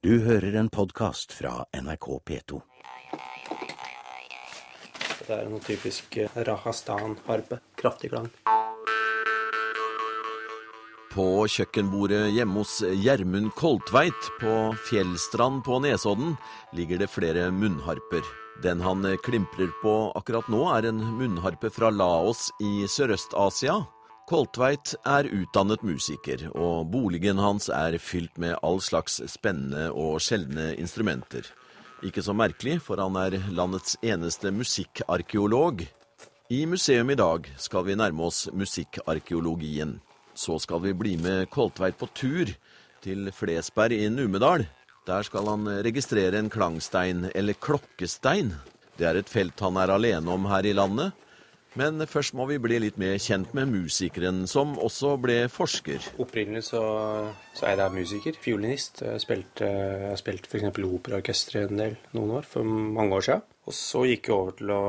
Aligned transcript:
Du 0.00 0.14
hører 0.24 0.54
en 0.56 0.68
podkast 0.72 1.34
fra 1.36 1.66
NRK 1.76 2.06
P2. 2.24 2.58
Det 5.26 5.34
er 5.34 5.50
noe 5.50 5.60
typisk 5.60 6.16
eh, 6.22 6.38
Rahastan-harpe. 6.48 7.58
Kraftig 7.76 8.08
klang. 8.14 8.30
På 11.12 11.44
kjøkkenbordet 11.44 12.30
hjemme 12.32 12.62
hos 12.62 12.78
Gjermund 12.80 13.52
Koltveit 13.60 14.32
på 14.40 14.56
Fjellstrand 14.88 15.66
på 15.68 15.82
Nesodden 15.84 16.32
ligger 16.72 17.04
det 17.04 17.12
flere 17.12 17.50
munnharper. 17.52 18.24
Den 18.64 18.80
han 18.80 19.04
klimprer 19.20 19.68
på 19.84 19.98
akkurat 20.16 20.48
nå, 20.48 20.64
er 20.78 20.88
en 20.94 21.04
munnharpe 21.20 21.68
fra 21.76 21.92
Laos 21.92 22.48
i 22.56 22.88
Sørøst-Asia. 22.88 23.82
Koltveit 24.30 24.92
er 25.10 25.26
utdannet 25.26 25.82
musiker, 25.82 26.44
og 26.54 26.92
boligen 26.92 27.40
hans 27.42 27.64
er 27.74 27.96
fylt 27.98 28.36
med 28.38 28.54
all 28.62 28.76
slags 28.78 29.16
spennende 29.26 29.88
og 29.90 30.20
sjeldne 30.22 30.68
instrumenter. 30.78 31.48
Ikke 32.06 32.22
så 32.22 32.30
merkelig, 32.38 32.76
for 32.86 33.02
han 33.02 33.16
er 33.18 33.40
landets 33.50 33.96
eneste 34.06 34.52
musikkarkeolog. 34.54 35.82
I 36.46 36.60
museum 36.70 37.10
i 37.10 37.16
dag 37.18 37.48
skal 37.58 37.88
vi 37.88 37.96
nærme 37.98 38.28
oss 38.28 38.44
musikkarkeologien. 38.54 39.96
Så 40.38 40.60
skal 40.62 40.84
vi 40.84 40.94
bli 40.94 41.16
med 41.18 41.50
Koltveit 41.50 41.98
på 41.98 42.06
tur 42.14 42.52
til 43.02 43.32
Flesberg 43.34 43.98
i 43.98 44.06
Numedal. 44.14 44.68
Der 45.10 45.26
skal 45.26 45.50
han 45.50 45.66
registrere 45.82 46.38
en 46.38 46.52
klangstein, 46.54 47.26
eller 47.34 47.58
klokkestein. 47.58 48.54
Det 48.94 49.10
er 49.10 49.18
et 49.18 49.32
felt 49.32 49.58
han 49.58 49.82
er 49.82 49.90
alene 49.90 50.30
om 50.30 50.46
her 50.46 50.70
i 50.70 50.76
landet. 50.78 51.18
Men 51.78 52.02
først 52.10 52.34
må 52.34 52.48
vi 52.50 52.58
bli 52.62 52.80
litt 52.82 52.96
mer 52.98 53.14
kjent 53.22 53.52
med 53.54 53.70
musikeren, 53.70 54.42
som 54.50 54.74
også 54.82 55.14
ble 55.22 55.44
forsker. 55.52 56.02
Opprinnelig 56.22 56.64
så, 56.72 56.82
så 57.54 57.68
er 57.70 57.78
jeg 57.84 57.94
musiker, 57.94 58.40
fiolinist. 58.42 59.04
Jeg 59.06 59.22
spilte, 59.22 59.68
jeg 60.10 60.18
spilte 60.18 60.50
f.eks. 60.50 60.82
operaorkester 60.88 61.60
en 61.62 61.82
del 61.84 61.96
noen 62.16 62.34
år, 62.40 62.48
for 62.50 62.66
mange 62.66 63.20
år 63.20 63.28
siden. 63.28 63.46
Og 63.70 63.76
så 63.76 64.02
gikk 64.08 64.30
jeg 64.30 64.36
over 64.36 64.58
til 64.58 64.74
å 64.74 64.82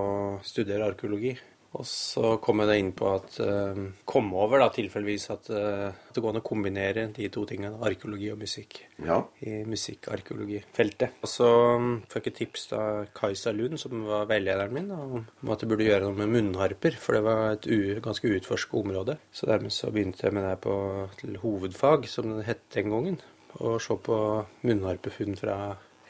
studere 0.48 0.90
arkeologi. 0.90 1.36
Og 1.80 1.86
så 1.88 2.34
kom 2.44 2.60
jeg 2.60 2.68
da 2.68 2.76
inn 2.76 2.90
på 2.98 3.08
at 3.14 3.38
uh, 3.40 3.78
Kom 4.08 4.34
over 4.36 4.60
da 4.60 4.68
tilfeldigvis 4.76 5.30
at, 5.32 5.46
uh, 5.56 5.88
at 5.88 6.18
det 6.18 6.24
går 6.24 6.34
an 6.34 6.42
å 6.42 6.44
kombinere 6.44 7.06
de 7.16 7.30
to 7.32 7.46
tingene, 7.48 7.80
arkeologi 7.88 8.28
og 8.34 8.42
musikk, 8.42 8.82
Ja. 9.00 9.22
i 9.48 9.62
musikkarkeologifeltet. 9.70 11.22
Og 11.24 11.32
så 11.32 11.48
um, 11.80 11.94
fikk 12.12 12.28
jeg 12.28 12.38
tips 12.42 12.66
av 12.76 13.06
Kajsa 13.16 13.54
Lund, 13.56 13.80
som 13.80 14.04
var 14.04 14.28
veilederen 14.30 14.76
min, 14.76 14.92
om 14.92 15.54
at 15.54 15.64
jeg 15.64 15.72
burde 15.72 15.88
gjøre 15.88 16.10
noe 16.10 16.20
med 16.20 16.34
munnharper, 16.36 16.98
for 17.00 17.16
det 17.16 17.24
var 17.30 17.56
et 17.56 17.70
u 17.72 18.02
ganske 18.04 18.34
utforsket 18.36 18.82
område. 18.82 19.16
Så 19.32 19.48
dermed 19.48 19.72
så 19.72 19.94
begynte 19.96 20.28
jeg 20.28 20.36
med 20.36 20.48
det 20.50 20.58
på 20.66 20.76
til 21.22 21.40
hovedfag, 21.40 22.10
som 22.12 22.36
det 22.36 22.50
het 22.50 22.68
den 22.76 22.92
gangen, 22.92 23.22
og 23.62 23.80
se 23.84 23.96
på 23.96 24.20
munnharpefunn 24.68 25.40
fra 25.40 25.56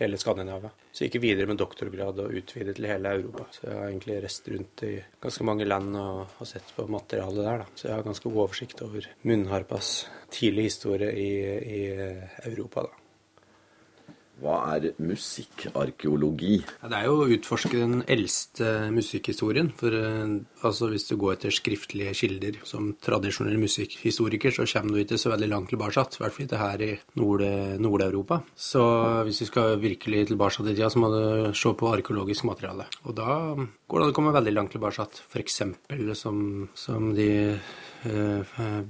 hele 0.02 0.20
Skandinavia. 0.22 0.72
Så 0.92 1.06
jeg 1.06 1.14
gikk 1.14 1.24
videre 1.24 1.50
med 1.50 1.60
doktorgrad 1.62 2.22
og 2.24 2.38
utvidet 2.42 2.76
til 2.78 2.90
hele 2.90 3.14
Europa. 3.18 3.48
Så 3.56 3.68
jeg 3.68 3.78
har 3.78 3.90
egentlig 3.90 4.18
reist 4.26 4.50
rundt 4.54 4.86
i 4.88 4.94
ganske 5.24 5.48
mange 5.48 5.68
land 5.68 5.98
og, 6.02 6.38
og 6.40 6.50
sett 6.50 6.74
på 6.76 6.88
materialet 6.92 7.46
der, 7.46 7.64
da. 7.64 7.70
Så 7.76 7.88
jeg 7.88 7.96
har 7.98 8.08
ganske 8.08 8.30
god 8.30 8.42
oversikt 8.48 8.84
over 8.88 9.12
munnharpas 9.28 9.94
tidlige 10.32 10.72
historie 10.72 11.14
i, 11.14 11.32
i 11.78 11.84
Europa, 12.52 12.88
da. 12.90 13.01
Hva 14.42 14.58
er 14.75 14.92
musikkarkeologi? 15.02 16.58
Det 16.81 16.97
er 16.97 17.08
jo 17.08 17.20
å 17.22 17.30
utforske 17.36 17.78
den 17.78 18.02
eldste 18.09 18.89
musikkhistorien. 18.94 19.72
For 19.78 19.95
eh, 19.95 20.33
altså, 20.66 20.89
hvis 20.92 21.08
du 21.09 21.16
går 21.22 21.38
etter 21.38 21.56
skriftlige 21.56 22.16
kilder 22.17 22.58
som 22.67 22.92
tradisjonell 23.03 23.59
musikkhistoriker, 23.61 24.56
så 24.56 24.66
kommer 24.72 24.98
du 24.98 25.03
ikke 25.06 25.22
så 25.22 25.33
veldig 25.33 25.52
langt 25.52 25.72
tilbake. 25.73 25.92
I 26.02 26.23
hvert 26.23 26.36
fall 26.38 26.48
ikke 26.48 26.61
her 26.61 26.86
i 26.86 26.92
Nord- 27.20 27.80
Nord-Europa. 27.81 28.42
så 28.56 28.83
hvis 29.28 29.42
vi 29.44 29.50
skal 29.52 29.80
virkelig 29.81 30.28
tilbake 30.31 30.64
i 30.64 30.73
tida, 30.73 30.89
så 30.89 31.00
må 31.02 31.11
du 31.14 31.53
se 31.53 31.73
på 31.78 31.92
arkeologisk 31.92 32.45
materiale. 32.50 32.88
Og 33.05 33.16
da 33.16 33.38
går 33.55 34.00
det 34.00 34.05
an 34.08 34.14
å 34.14 34.17
komme 34.17 34.36
veldig 34.36 34.53
langt 34.55 34.76
tilbake. 34.76 35.08
F.eks. 35.31 35.61
Som, 36.22 36.70
som 36.76 37.14
de 37.16 37.30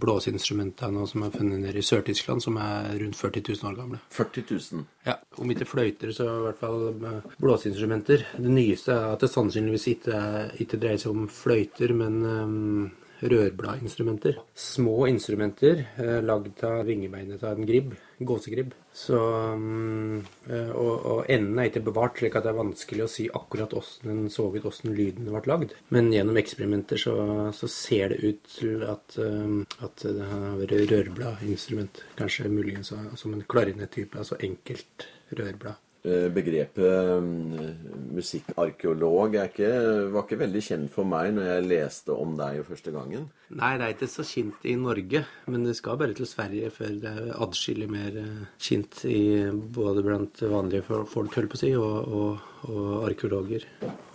blåseinstrumentene 0.01 1.05
som 1.09 1.25
er 1.25 1.33
funnet 1.33 1.59
nede 1.63 1.81
i 1.81 1.85
Sør-Tyskland, 1.85 2.43
som 2.43 2.57
er 2.61 2.93
rundt 3.01 3.17
40 3.19 3.43
000 3.49 3.71
år 3.71 3.75
gamle. 3.79 3.99
40 4.15 4.45
000. 4.49 4.85
Ja, 5.07 5.17
om 5.41 5.51
ikke 5.51 5.67
fløyter, 5.67 6.13
så 6.15 6.27
i 6.29 6.45
hvert 6.47 6.61
fall 6.61 6.87
med 7.01 7.35
blåseinstrumenter. 7.41 8.25
Det 8.37 8.53
nyeste 8.53 8.95
er 8.95 9.11
at 9.15 9.23
det 9.25 9.31
sannsynligvis 9.33 9.89
ikke, 9.95 10.23
ikke 10.63 10.79
dreier 10.81 11.01
seg 11.01 11.15
om 11.15 11.27
fløyter, 11.31 11.95
men 11.97 12.21
um, 12.25 12.89
rørbladinstrumenter. 13.21 14.37
Små 14.57 15.07
instrumenter 15.07 15.83
eh, 15.97 16.19
lagd 16.25 16.63
av 16.65 16.85
vingebeinet 16.87 17.43
av 17.43 17.59
en 17.59 17.67
gribb, 17.67 17.93
gåsegribb. 18.19 18.73
Så, 18.93 19.17
um, 19.55 20.23
eh, 20.49 20.71
og, 20.75 21.05
og 21.13 21.29
enden 21.31 21.59
er 21.61 21.69
ikke 21.69 21.83
bevart, 21.85 22.17
slik 22.19 22.35
at 22.35 22.47
det 22.47 22.51
er 22.51 22.59
vanskelig 22.59 23.05
å 23.05 23.11
si 23.11 23.27
akkurat 23.29 23.75
hvordan 23.75 24.23
den 24.23 24.33
så 24.33 24.47
ut, 24.49 24.59
hvordan 24.63 24.97
lyden 24.97 25.29
ble 25.29 25.43
lagd. 25.51 25.75
Men 25.93 26.11
gjennom 26.13 26.41
eksperimenter 26.41 27.01
så, 27.01 27.15
så 27.55 27.69
ser 27.71 28.15
det 28.15 28.21
ut 28.25 28.51
til 28.57 28.83
at, 28.89 29.19
um, 29.21 29.61
at 29.79 30.07
det 30.07 30.31
har 30.33 30.59
vært 30.63 30.91
rørbladinstrument. 30.91 32.03
Kanskje 32.19 32.51
muligens 32.51 32.91
som 32.91 33.37
en 33.37 33.47
klarinettype, 33.47 34.17
altså 34.19 34.39
enkelt 34.41 35.07
rørblad. 35.37 35.79
Eh, 36.01 36.27
Begrepet 36.33 37.21
mm, 37.21 38.13
musikkarkeolog 38.17 39.35
ikke, 39.43 39.69
var 40.09 40.25
ikke 40.25 40.39
veldig 40.39 40.63
kjent 40.65 40.93
for 40.93 41.05
meg 41.05 41.35
når 41.35 41.45
jeg 41.45 41.67
leste 41.69 42.15
om 42.15 42.33
deg 42.39 42.63
første 42.65 42.93
gangen. 42.95 43.27
Nei, 43.53 43.75
det 43.77 43.85
er 43.85 43.93
ikke 43.93 44.09
så 44.09 44.25
kjent 44.25 44.65
i 44.65 44.73
Norge, 44.81 45.21
men 45.45 45.67
det 45.67 45.75
skal 45.77 45.99
bare 46.01 46.15
til 46.17 46.29
Sverige 46.29 46.71
før 46.73 46.95
det 47.03 47.11
er 47.11 47.35
adskillig 47.45 47.89
mer 47.93 48.17
eh, 48.17 48.43
kjent 48.57 49.03
både 49.77 50.05
blant 50.07 50.41
vanlige 50.41 50.87
folk, 50.89 51.11
på 51.11 51.59
å 51.59 51.61
si, 51.61 51.73
og, 51.77 52.15
og, 52.17 52.49
og 52.71 53.09
arkeologer 53.11 53.67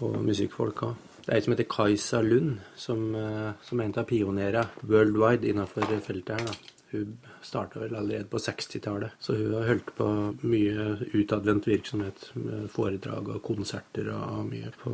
og 0.03 0.19
musikkfolk 0.27 0.89
Også. 0.89 1.13
Det 1.27 1.33
er 1.33 1.41
ei 1.41 1.43
som 1.43 1.55
heter 1.55 1.67
Kajsa 1.71 2.19
Lund, 2.23 2.59
som, 2.79 3.07
eh, 3.15 3.55
som 3.63 3.81
er 3.81 3.89
en 3.89 3.97
av 3.99 4.11
pionerene 4.11 4.67
worldwide 4.87 5.49
innenfor 5.51 5.87
feltet 6.03 6.35
her. 6.35 6.51
da. 6.51 6.75
Hun 6.93 7.17
starta 7.47 7.81
vel 7.83 7.95
allerede 7.95 8.29
på 8.31 8.41
60-tallet, 8.43 9.17
så 9.23 9.37
hun 9.39 9.55
har 9.57 9.71
holdt 9.71 9.95
på 9.99 10.09
mye 10.47 10.89
utadvendt 11.15 11.69
virksomhet 11.71 12.29
med 12.41 12.69
foredrag 12.73 13.33
og 13.37 13.43
konserter 13.47 14.11
og 14.15 14.45
mye 14.51 14.73
på 14.83 14.93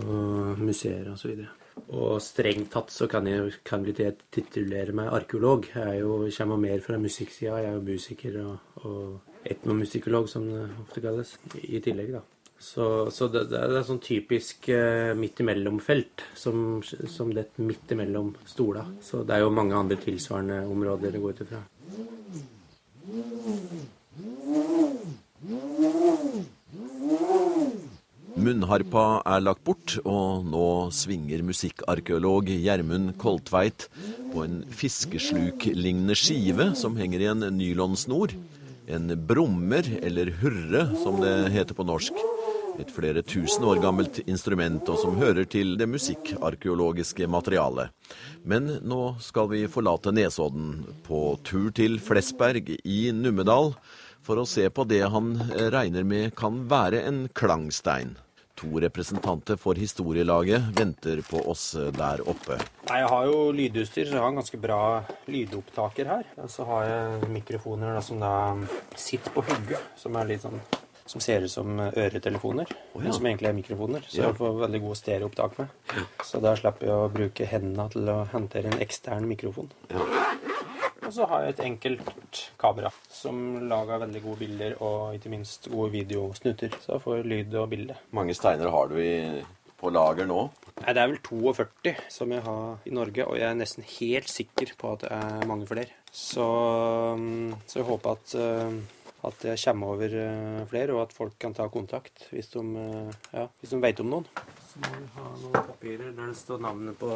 museer 0.60 1.10
osv. 1.12 1.34
Og, 1.34 1.58
og 1.96 2.16
strengt 2.22 2.72
tatt 2.74 2.92
så 2.92 3.08
kan 3.10 3.28
jeg 3.28 3.56
kan 3.64 3.84
bli 3.84 3.94
titulere 3.96 4.94
meg 4.96 5.12
arkeolog. 5.12 5.70
Jeg 5.72 5.96
er 5.96 6.02
jo, 6.02 6.18
kommer 6.36 6.60
mer 6.60 6.84
fra 6.84 7.00
musikksida. 7.00 7.58
Jeg 7.62 7.72
er 7.72 7.78
jo 7.78 7.86
musiker 7.86 8.38
og, 8.44 8.84
og 8.84 9.48
etnomusikolog, 9.48 10.28
som 10.28 10.46
det 10.46 10.68
ofte 10.84 11.02
kalles, 11.02 11.34
i 11.62 11.80
tillegg, 11.82 12.14
da. 12.18 12.22
Så, 12.62 13.10
så 13.10 13.26
det, 13.26 13.48
det 13.50 13.58
er 13.58 13.82
sånn 13.82 13.98
typisk 13.98 14.68
eh, 14.70 15.10
midt 15.18 15.40
imellom-felt, 15.42 16.22
som, 16.38 16.78
som 17.10 17.32
det 17.34 17.48
midt 17.58 17.90
imellom 17.90 18.30
stola. 18.46 18.84
Så 19.02 19.24
det 19.26 19.34
er 19.34 19.42
jo 19.42 19.54
mange 19.54 19.74
andre 19.74 19.98
tilsvarende 19.98 20.60
områder 20.70 21.10
det 21.10 21.22
går 21.24 21.34
ut 21.34 21.42
ifra. 21.42 21.62
Munnharpa 28.42 29.22
er 29.28 29.42
lagt 29.44 29.62
bort, 29.66 29.98
og 30.08 30.46
nå 30.48 30.66
svinger 30.94 31.44
musikkarkeolog 31.46 32.48
Gjermund 32.50 33.12
Koltveit 33.20 33.86
på 34.32 34.46
en 34.46 34.62
fiskesluklignende 34.72 36.16
skive 36.18 36.70
som 36.78 36.96
henger 36.98 37.22
i 37.22 37.30
en 37.30 37.46
nylonsnor. 37.58 38.32
En 38.90 39.12
brummer, 39.28 39.86
eller 40.02 40.32
hurre 40.40 40.88
som 41.04 41.20
det 41.22 41.52
heter 41.54 41.76
på 41.78 41.86
norsk. 41.86 42.16
Et 42.80 42.88
flere 42.88 43.20
tusen 43.22 43.66
år 43.68 43.82
gammelt 43.82 44.22
instrument, 44.24 44.88
og 44.88 44.96
som 45.02 45.18
hører 45.20 45.44
til 45.44 45.74
det 45.76 45.88
musikkarkeologiske 45.92 47.28
materialet. 47.28 47.92
Men 48.48 48.78
nå 48.80 49.14
skal 49.20 49.50
vi 49.52 49.66
forlate 49.68 50.14
Nesodden, 50.14 50.78
på 51.04 51.36
tur 51.44 51.68
til 51.76 51.98
Flesberg 52.00 52.72
i 52.80 53.00
Numedal, 53.12 53.74
for 54.22 54.40
å 54.40 54.48
se 54.48 54.68
på 54.70 54.86
det 54.88 55.02
han 55.12 55.34
regner 55.74 56.06
med 56.06 56.36
kan 56.38 56.62
være 56.70 57.04
en 57.08 57.24
klangstein. 57.34 58.16
To 58.62 58.78
representanter 58.80 59.58
for 59.58 59.74
historielaget 59.74 60.68
venter 60.76 61.22
på 61.26 61.40
oss 61.50 61.72
der 61.96 62.22
oppe. 62.28 62.60
Nei, 62.88 63.00
Jeg 63.00 63.08
har 63.10 63.26
jo 63.26 63.38
lydutstyr, 63.56 64.06
så 64.06 64.16
jeg 64.16 64.22
har 64.22 64.30
en 64.30 64.38
ganske 64.38 64.60
bra 64.60 64.82
lydopptaker 65.26 66.06
her. 66.06 66.28
Så 66.48 66.64
har 66.68 66.86
jeg 66.86 67.32
mikrofoner 67.32 67.96
da, 67.96 68.04
som 68.04 68.22
da 68.22 68.32
sitter 68.94 69.34
på 69.34 69.44
hugget, 69.48 69.92
som 69.98 70.16
er 70.16 70.30
litt 70.30 70.44
sånn 70.44 70.60
som 71.06 71.20
ser 71.20 71.42
ut 71.44 71.50
som 71.50 71.80
øretelefoner, 71.80 72.66
ja. 72.70 73.00
men 73.00 73.12
som 73.12 73.26
egentlig 73.26 73.48
er 73.50 73.56
mikrofoner. 73.58 74.04
Så 74.08 74.18
Ja. 74.20 74.26
jeg 74.30 74.36
får 74.38 74.60
veldig 74.60 74.80
gode 74.84 74.96
stereoopptak 75.00 75.58
med. 75.58 75.68
Så 76.24 76.40
da 76.40 76.54
slipper 76.56 76.86
jeg 76.86 76.94
å 76.94 77.10
bruke 77.12 77.46
hendene 77.46 77.88
til 77.90 78.08
å 78.08 78.18
håndtere 78.32 78.72
en 78.72 78.80
ekstern 78.80 79.26
mikrofon. 79.28 79.70
Og 81.02 81.10
så 81.12 81.26
har 81.26 81.42
jeg 81.42 81.54
et 81.56 81.64
enkelt 81.66 82.42
kamera 82.62 82.92
som 83.10 83.68
lager 83.68 83.98
veldig 84.04 84.22
gode 84.22 84.38
bilder 84.44 84.76
og 84.80 85.16
ikke 85.18 85.32
minst 85.32 85.66
gode 85.72 85.90
videosnutter. 85.96 86.70
Så 86.80 86.94
jeg 86.94 87.02
får 87.02 87.24
lyd 87.26 87.54
og 87.58 87.68
bilde. 87.74 87.96
mange 88.12 88.34
steiner 88.38 88.70
har 88.70 88.86
du 88.88 88.96
i, 89.02 89.42
på 89.80 89.90
lager 89.90 90.26
nå? 90.30 90.44
Nei, 90.82 90.92
det 90.94 91.02
er 91.02 91.10
vel 91.10 91.18
42 91.26 91.96
som 92.08 92.30
jeg 92.32 92.40
har 92.46 92.78
i 92.86 92.94
Norge, 92.94 93.26
og 93.26 93.36
jeg 93.36 93.50
er 93.50 93.58
nesten 93.58 93.84
helt 93.98 94.30
sikker 94.30 94.72
på 94.78 94.92
at 94.94 95.00
det 95.04 95.10
er 95.12 95.46
mange 95.50 95.66
flere. 95.68 95.90
Så, 96.12 96.46
mm, 97.18 97.54
så 97.66 97.80
jeg 97.82 97.88
håper 97.90 98.16
at, 98.16 98.34
eh, 98.38 98.78
at 99.22 99.38
det 99.44 99.54
kommer 99.64 99.86
over 99.94 100.14
eh, 100.18 100.66
flere, 100.70 100.94
og 100.96 101.02
at 101.04 101.14
folk 101.14 101.36
kan 101.38 101.54
ta 101.54 101.68
kontakt 101.70 102.26
hvis 102.32 102.50
de, 102.54 102.62
eh, 102.82 103.12
ja, 103.36 103.46
hvis 103.60 103.70
de 103.70 103.78
vet 103.82 104.02
om 104.02 104.10
noen. 104.10 104.26
Så 104.66 104.82
må 104.82 104.90
vi 104.96 105.06
ha 105.14 105.28
noen 105.44 105.68
papirer 105.70 106.10
der 106.10 106.26
det 106.32 106.38
står 106.40 106.58
navnet 106.64 106.98
på 106.98 107.10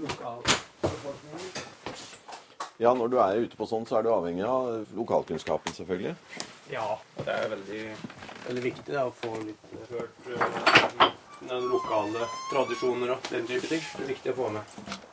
lokalbefolkningen. 0.00 1.70
Ja, 2.80 2.94
når 2.94 3.08
du 3.12 3.18
er 3.20 3.44
ute 3.44 3.56
på 3.58 3.66
sånn, 3.68 3.84
så 3.86 3.98
er 3.98 4.06
du 4.06 4.10
avhengig 4.10 4.46
av 4.48 4.88
lokalkunnskapen, 4.96 5.74
selvfølgelig. 5.76 6.16
Ja, 6.72 6.88
og 6.96 7.26
det 7.26 7.36
er 7.36 7.52
veldig, 7.52 7.82
veldig 8.48 8.64
viktig 8.64 8.94
da, 8.96 9.04
å 9.06 9.12
få 9.14 9.36
litt 9.44 9.74
eh, 9.76 9.92
hørt 9.92 10.16
uh, 10.32 11.08
den 11.50 11.68
lokale 11.68 12.26
tradisjoner 12.50 13.14
og 13.14 13.30
den 13.30 13.46
type 13.50 13.68
ting. 13.68 13.82
Det 13.92 14.06
er 14.06 14.14
viktig 14.14 14.32
å 14.32 14.38
få 14.40 14.52
med. 14.56 15.11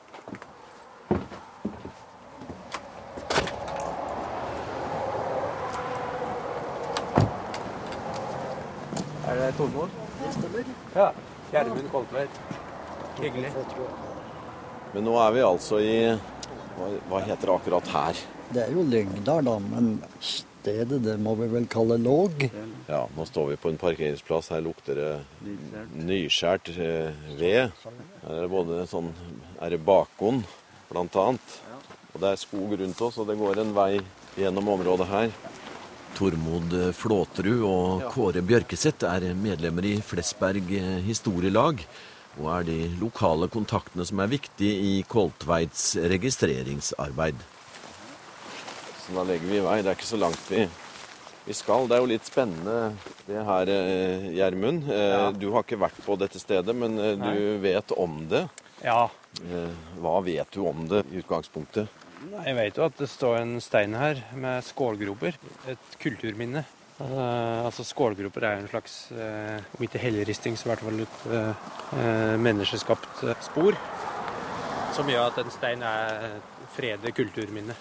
Tormod? 9.60 9.90
Ja. 10.96 11.12
Gjermund 11.52 11.92
Koltveit. 11.92 12.30
Hyggelig. 13.20 13.50
Men 14.94 15.04
nå 15.04 15.16
er 15.20 15.34
vi 15.36 15.42
altså 15.44 15.80
i 15.84 15.96
Hva, 16.78 16.88
hva 17.10 17.20
heter 17.26 17.50
det 17.50 17.56
akkurat 17.58 17.90
her? 17.92 18.22
Det 18.56 18.62
er 18.64 18.72
jo 18.72 18.86
Lyngdal, 18.88 19.44
da, 19.50 19.58
men 19.60 19.98
stedet 20.24 21.02
det 21.04 21.18
må 21.20 21.34
vi 21.42 21.50
vel 21.52 21.68
kalle 21.68 21.98
Låg. 22.00 22.48
Ja, 22.88 23.02
nå 23.18 23.26
står 23.28 23.52
vi 23.52 23.60
på 23.60 23.74
en 23.74 23.82
parkeringsplass. 23.82 24.54
Her 24.56 24.64
lukter 24.64 24.96
det 24.96 25.12
nyskjært 26.08 26.72
eh, 26.78 27.20
ved. 27.36 27.76
Her 28.24 28.38
er 28.38 28.46
det 28.46 28.54
både 28.56 28.86
sånn 28.88 29.12
Er 29.60 29.76
det 29.76 29.84
bakgård, 29.84 30.48
blant 30.88 31.20
annet. 31.20 31.60
Og 32.14 32.24
det 32.24 32.32
er 32.32 32.42
skog 32.48 32.80
rundt 32.80 33.04
oss, 33.10 33.20
og 33.20 33.28
det 33.28 33.36
går 33.44 33.60
en 33.60 33.76
vei 33.76 33.92
gjennom 34.40 34.72
området 34.78 35.12
her. 35.12 35.36
Tormod 36.18 36.74
Flåterud 36.98 37.62
og 37.68 38.04
Kåre 38.14 38.42
Bjørkeseth 38.46 39.06
er 39.08 39.30
medlemmer 39.40 39.86
i 39.88 39.96
Flesberg 40.04 40.68
historielag, 41.06 41.84
og 42.40 42.50
er 42.58 42.68
de 42.68 42.78
lokale 43.00 43.48
kontaktene 43.52 44.06
som 44.08 44.20
er 44.24 44.32
viktige 44.32 44.76
i 44.92 44.94
Koltveits 45.10 45.94
registreringsarbeid. 46.12 47.40
Så 49.06 49.16
da 49.16 49.26
legger 49.28 49.50
vi 49.50 49.58
i 49.60 49.64
vei. 49.66 49.78
Det 49.82 49.92
er 49.94 49.98
ikke 49.98 50.10
så 50.12 50.20
langt 50.22 50.52
vi, 50.52 50.66
vi 51.48 51.56
skal. 51.58 51.88
Det 51.90 51.98
er 51.98 52.04
jo 52.04 52.12
litt 52.12 52.28
spennende 52.30 52.76
det 53.28 53.46
her, 53.48 53.72
eh, 53.74 54.28
Gjermund. 54.38 54.90
Eh, 54.92 55.32
Du 55.40 55.50
har 55.56 55.64
ikke 55.66 55.80
vært 55.82 56.04
på 56.06 56.18
dette 56.22 56.40
stedet, 56.42 56.76
men 56.76 57.00
eh, 57.00 57.16
du 57.18 57.58
vet 57.64 57.96
om 57.98 58.20
det. 58.30 58.46
Ja. 58.84 59.08
Eh, 59.44 59.72
Hva 60.04 60.20
vet 60.24 60.52
du 60.54 60.62
om 60.68 60.86
det 60.92 61.06
i 61.12 61.24
utgangspunktet? 61.24 61.88
Jeg 62.19 62.56
vet 62.57 62.77
jo 62.77 62.83
at 62.86 62.98
det 63.00 63.07
står 63.10 63.38
en 63.39 63.56
stein 63.63 63.95
her 63.95 64.19
med 64.36 64.66
skålgroper. 64.68 65.38
Et 65.71 65.98
kulturminne. 66.01 66.66
Uh, 67.00 67.63
altså 67.63 67.86
Skålgroper 67.88 68.44
er 68.44 68.57
en 68.60 68.68
slags, 68.68 68.95
uh, 69.16 69.56
om 69.77 69.86
ikke 69.86 70.01
helleristning, 70.04 70.57
så 70.60 70.68
i 70.68 70.71
hvert 70.74 70.83
fall 70.83 71.00
et 71.06 71.21
uh, 71.31 71.69
eh, 71.95 72.33
menneskeskapt 72.44 73.24
eh, 73.24 73.39
spor. 73.45 73.77
Som 74.98 75.07
gjør 75.07 75.30
at 75.30 75.39
en 75.39 75.54
stein 75.54 75.86
er 75.86 76.25
et 76.27 76.60
fredet 76.75 77.16
kulturminne. 77.16 77.77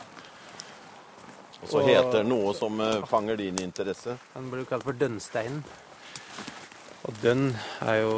Og 1.58 1.70
så 1.73 1.82
heter 1.82 2.20
det 2.20 2.26
noe 2.29 2.55
som 2.55 2.79
eh, 2.81 3.02
fanger 3.11 3.40
din 3.40 3.58
interesse. 3.64 4.14
Den 4.37 4.50
blir 4.52 4.69
kalt 4.70 4.87
for 4.87 4.94
dønnsteinen. 4.94 5.64
Og 7.08 7.19
dønn 7.23 7.50
er 7.82 8.02
jo 8.05 8.14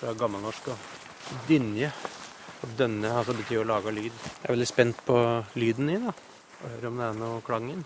fra 0.00 0.14
gammelnorsk 0.18 0.72
og 0.72 1.42
dynje. 1.46 1.92
Og 2.64 2.72
dønne 2.78 3.12
altså 3.14 3.36
betyr 3.38 3.62
å 3.62 3.68
lage 3.68 3.92
lyd. 3.94 4.10
Jeg 4.10 4.48
er 4.48 4.54
veldig 4.54 4.68
spent 4.68 5.04
på 5.06 5.18
lyden 5.60 5.92
i, 5.94 5.98
da. 6.02 6.14
Og 6.58 6.72
høre 6.72 6.90
om 6.90 6.96
det 6.98 7.06
er 7.06 7.18
noe 7.20 7.42
klang 7.46 7.68
i. 7.70 7.76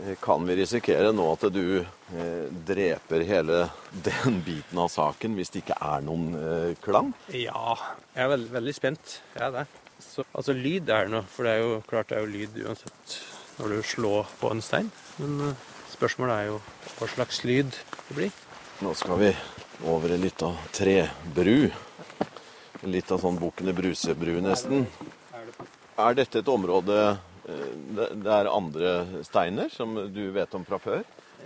Eh, 0.00 0.14
Kan 0.24 0.46
vi 0.48 0.56
risikere 0.56 1.10
nå 1.12 1.26
at 1.34 1.44
du 1.52 1.64
eh, 1.82 2.46
dreper 2.66 3.24
hele 3.28 3.66
den 4.08 4.38
biten 4.46 4.80
av 4.80 4.88
saken 4.94 5.36
hvis 5.36 5.52
det 5.52 5.64
ikke 5.66 5.76
er 5.84 6.06
noen 6.06 6.30
eh, 6.40 6.70
klang? 6.84 7.12
Ja, 7.36 7.76
jeg 8.14 8.24
er 8.24 8.32
veldig, 8.32 8.50
veldig 8.56 8.74
spent. 8.78 9.18
Jeg 9.36 9.44
er 9.50 9.54
det. 9.58 9.66
Så, 10.00 10.24
altså 10.32 10.56
lyd 10.56 10.88
er 10.90 11.06
det 11.06 11.12
noe, 11.14 11.26
for 11.30 11.46
det 11.46 11.52
er 11.54 11.62
jo 11.62 11.76
klart 11.88 12.10
det 12.10 12.16
er 12.18 12.24
jo 12.24 12.32
lyd 12.32 12.56
uansett 12.64 13.18
når 13.60 13.70
du 13.76 13.82
slår 13.86 14.32
på 14.40 14.50
en 14.50 14.64
stein. 14.64 14.88
Men 15.20 15.36
eh, 15.50 15.68
spørsmålet 15.92 16.34
er 16.38 16.48
jo 16.54 16.60
hva 16.96 17.10
slags 17.12 17.44
lyd 17.44 17.76
det 18.08 18.16
blir. 18.16 18.40
Nå 18.82 18.96
skal 18.98 19.20
vi 19.20 19.34
over 19.90 20.16
en 20.16 20.24
lita 20.24 20.48
trebru. 20.74 21.68
Litt 22.84 23.10
av 23.14 23.22
sånn 23.22 23.38
Bukkene 23.40 23.72
Brusebru, 23.76 24.36
nesten. 24.44 24.86
Er 25.96 26.16
dette 26.18 26.40
et 26.42 26.48
område 26.50 26.96
eh, 27.48 27.68
det 27.94 28.32
er 28.34 28.50
andre 28.50 29.22
steiner 29.24 29.70
som 29.72 29.94
du 30.12 30.24
vet 30.34 30.54
om 30.58 30.64
fra 30.66 30.80
før? 30.82 31.04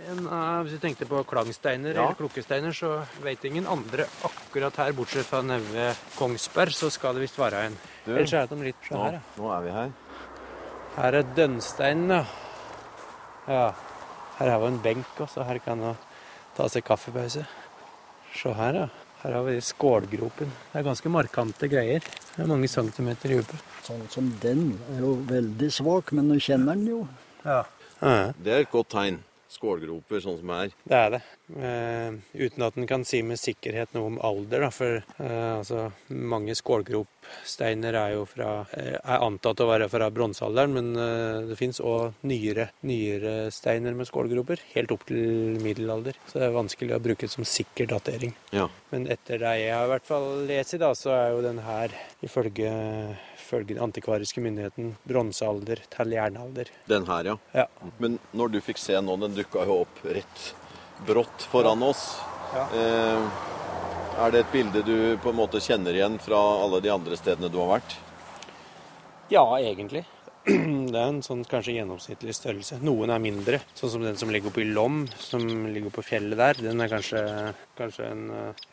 En, 0.09 0.19
eh, 0.25 0.59
hvis 0.65 0.75
du 0.77 0.81
tenkte 0.83 1.07
på 1.09 1.21
klangsteiner 1.27 1.93
Ja. 1.93 2.05
eller 2.07 2.17
klokkesteiner, 2.19 2.73
så 2.75 3.05
vet 3.23 3.43
ingen 3.45 3.67
andre 3.67 4.07
akkurat 4.23 4.75
her, 4.81 4.91
bortsett 4.97 5.27
fra 5.27 5.41
nede 5.41 5.93
Kongsberg, 6.17 6.73
så 6.75 6.89
skal 6.91 7.13
det 7.15 7.21
visst 7.27 7.39
være 7.39 7.65
en. 7.67 7.77
Du, 8.05 8.13
Ellers 8.15 8.33
er 8.33 8.47
det 8.47 8.59
litt 8.63 8.91
nå, 8.91 9.03
her, 9.03 9.19
ja. 9.19 9.21
nå 9.37 9.51
er 9.57 9.61
vi 9.67 9.75
her. 9.75 9.91
Her 10.95 11.19
er 11.19 11.33
dønnsteinen, 11.35 12.09
ja. 12.09 12.25
ja. 13.47 13.73
Her 14.39 14.49
har 14.55 14.59
vi 14.63 14.71
en 14.71 14.81
benk 14.81 15.19
også, 15.19 15.43
her 15.45 15.59
kan 15.59 15.79
man 15.79 15.97
ta 16.55 16.67
seg 16.71 16.83
kaffepause. 16.87 17.45
Se 18.35 18.53
her, 18.55 18.73
ja. 18.73 18.87
Her 19.19 19.33
har 19.35 19.43
vi 19.43 19.57
skålgropen. 19.59 20.51
Det 20.71 20.79
er 20.79 20.85
ganske 20.87 21.11
markante 21.11 21.67
greier. 21.71 21.99
Det 22.35 22.43
er 22.43 22.47
mange 22.47 22.69
centimeter 22.71 23.33
dype. 23.35 23.57
Sånn 23.83 24.05
som 24.13 24.29
den 24.39 24.77
er 24.93 25.01
jo 25.03 25.17
veldig 25.27 25.71
svak, 25.75 26.13
men 26.15 26.29
nå 26.31 26.37
kjenner 26.39 26.79
den 26.79 26.87
jo. 26.87 27.01
Ja. 27.43 27.65
Det 27.99 28.53
er 28.53 28.63
et 28.63 28.71
godt 28.71 28.93
tegn. 28.95 29.19
Skålgroper 29.49 30.21
sånn 30.21 30.37
som 30.37 30.51
her. 30.53 30.73
Det 30.85 30.97
er 30.97 31.13
det. 31.15 31.19
Eh, 31.57 32.17
uten 32.45 32.65
at 32.67 32.75
en 32.77 32.85
kan 32.89 33.05
si 33.07 33.23
med 33.25 33.39
sikkerhet 33.41 33.95
noe 33.95 34.11
om 34.11 34.19
alder, 34.21 34.61
da. 34.67 34.69
For 34.73 34.99
eh, 34.99 35.53
altså, 35.55 35.87
mange 36.13 36.53
skålgropsteiner 36.57 37.97
er 37.97 38.13
jo 38.13 38.27
fra 38.29 38.51
eh, 38.77 38.99
er 38.99 39.25
antatt 39.25 39.63
å 39.63 39.69
være 39.71 39.89
fra 39.89 40.11
bronsealderen, 40.13 40.75
men 40.77 40.91
eh, 41.01 41.49
det 41.49 41.57
fins 41.57 41.81
òg 41.81 42.21
nyere, 42.29 42.69
nyere 42.85 43.33
steiner 43.55 43.97
med 43.97 44.09
skålgroper. 44.11 44.61
Helt 44.75 44.93
opp 44.93 45.07
til 45.09 45.57
middelalder. 45.63 46.21
Så 46.29 46.37
det 46.37 46.49
er 46.49 46.55
vanskelig 46.59 46.99
å 46.99 47.01
bruke 47.09 47.25
det 47.25 47.33
som 47.33 47.47
sikker 47.47 47.89
datering. 47.89 48.37
Ja. 48.53 48.69
Men 48.93 49.09
etter 49.09 49.41
det 49.41 49.55
jeg 49.63 49.73
har 49.73 49.89
i 49.89 49.93
hvert 49.95 50.07
fall 50.09 50.29
lest 50.49 50.77
i, 50.77 50.83
da, 50.85 50.93
så 50.93 51.15
er 51.17 51.33
jo 51.33 51.41
den 51.49 51.63
her 51.65 51.97
ifølge 52.25 52.69
ifølge 53.49 53.73
den 53.73 53.83
antikvariske 53.83 54.41
myndigheten 54.45 54.93
bronsealder 55.09 55.81
til 55.89 56.13
jernalder. 56.13 56.69
Den 56.89 57.07
her, 57.09 57.31
ja. 57.33 57.37
Ja. 57.63 57.67
Men 57.97 58.19
når 58.37 58.53
du 58.53 58.59
fikk 58.61 58.81
se 58.81 58.97
nå, 59.01 59.15
den 59.23 59.37
dukka 59.37 59.65
jo 59.65 59.81
opp 59.87 60.03
rett 60.05 60.51
brått 61.07 61.47
foran 61.49 61.81
oss. 61.83 62.19
Ja. 62.53 62.67
Eh, 62.75 63.47
er 64.19 64.33
det 64.33 64.43
et 64.43 64.53
bilde 64.53 64.83
du 64.83 65.17
på 65.23 65.31
en 65.31 65.39
måte 65.39 65.61
kjenner 65.63 65.95
igjen 65.95 66.19
fra 66.21 66.37
alle 66.59 66.81
de 66.83 66.91
andre 66.91 67.17
stedene 67.17 67.49
du 67.51 67.57
har 67.61 67.77
vært? 67.77 67.95
Ja, 69.31 69.45
egentlig. 69.61 70.03
Det 70.93 70.97
er 70.97 71.05
en 71.05 71.21
sånn 71.25 71.43
kanskje 71.47 71.75
gjennomsnittlig 71.77 72.33
størrelse. 72.35 72.79
Noen 72.85 73.13
er 73.13 73.21
mindre, 73.21 73.59
sånn 73.77 73.91
som 73.93 74.05
den 74.05 74.17
som 74.19 74.31
ligger 74.33 74.51
oppe 74.51 74.63
i 74.63 74.69
Lom, 74.69 75.03
som 75.21 75.45
ligger 75.45 75.89
oppe 75.89 76.01
på 76.01 76.07
fjellet 76.09 76.39
der. 76.39 76.61
Den 76.69 76.81
er 76.83 76.91
kanskje, 76.91 77.21
kanskje 77.77 78.09
en, 78.09 78.25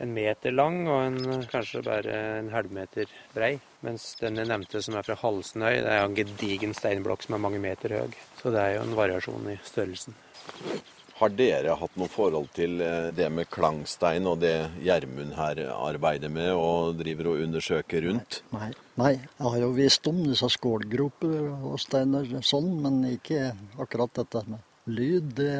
en 0.02 0.16
meter 0.16 0.54
lang 0.54 0.82
og 0.86 0.98
en, 1.02 1.46
kanskje 1.52 1.84
bare 1.86 2.18
en 2.40 2.50
halvmeter 2.54 3.12
brei. 3.34 3.54
Mens 3.86 4.14
den 4.22 4.40
jeg 4.40 4.50
nevnte 4.50 4.82
som 4.82 4.96
er 4.98 5.06
fra 5.06 5.18
Halsenøy, 5.20 5.82
det 5.84 5.92
er 5.92 6.02
en 6.02 6.16
gedigen 6.16 6.76
steinblokk 6.76 7.26
som 7.26 7.36
er 7.36 7.44
mange 7.44 7.62
meter 7.62 7.98
høy. 8.00 8.20
Så 8.40 8.54
det 8.54 8.62
er 8.62 8.76
jo 8.78 8.84
en 8.86 8.98
variasjon 8.98 9.50
i 9.52 9.58
størrelsen. 9.66 10.16
Har 11.16 11.32
dere 11.32 11.76
hatt 11.80 11.94
noe 11.96 12.10
forhold 12.12 12.50
til 12.56 12.80
eh, 12.84 13.08
det 13.16 13.30
med 13.32 13.48
klangstein 13.48 14.26
og 14.28 14.42
det 14.42 14.54
Gjermund 14.84 15.32
her 15.38 15.62
arbeider 15.72 16.28
med 16.32 16.50
og 16.52 16.98
driver 16.98 17.30
og 17.32 17.44
undersøker 17.46 18.04
rundt? 18.04 18.42
Nei, 18.52 18.68
nei, 19.00 19.12
jeg 19.16 19.46
har 19.46 19.58
jo 19.62 19.70
visst 19.78 20.08
om 20.10 20.18
disse 20.26 20.50
skålgroper 20.58 21.48
og 21.56 21.78
steiner 21.80 22.28
sånn, 22.44 22.68
men 22.84 23.00
ikke 23.14 23.54
akkurat 23.80 24.12
dette 24.20 24.44
med 24.50 24.60
lyd. 24.86 25.32
Det, 25.38 25.52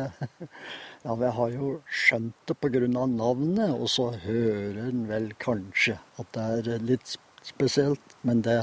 ja, 1.06 1.16
jeg 1.24 1.32
har 1.38 1.54
jo 1.56 1.70
skjønt 1.88 2.34
det 2.50 2.58
pga. 2.60 2.86
navnet, 2.88 3.70
og 3.72 3.88
så 3.88 4.10
hører 4.26 4.82
en 4.90 5.06
vel 5.08 5.32
kanskje 5.40 5.96
at 6.20 6.36
det 6.36 6.74
er 6.76 6.84
litt 6.84 7.16
spesielt. 7.46 8.16
Men 8.26 8.42
det, 8.42 8.58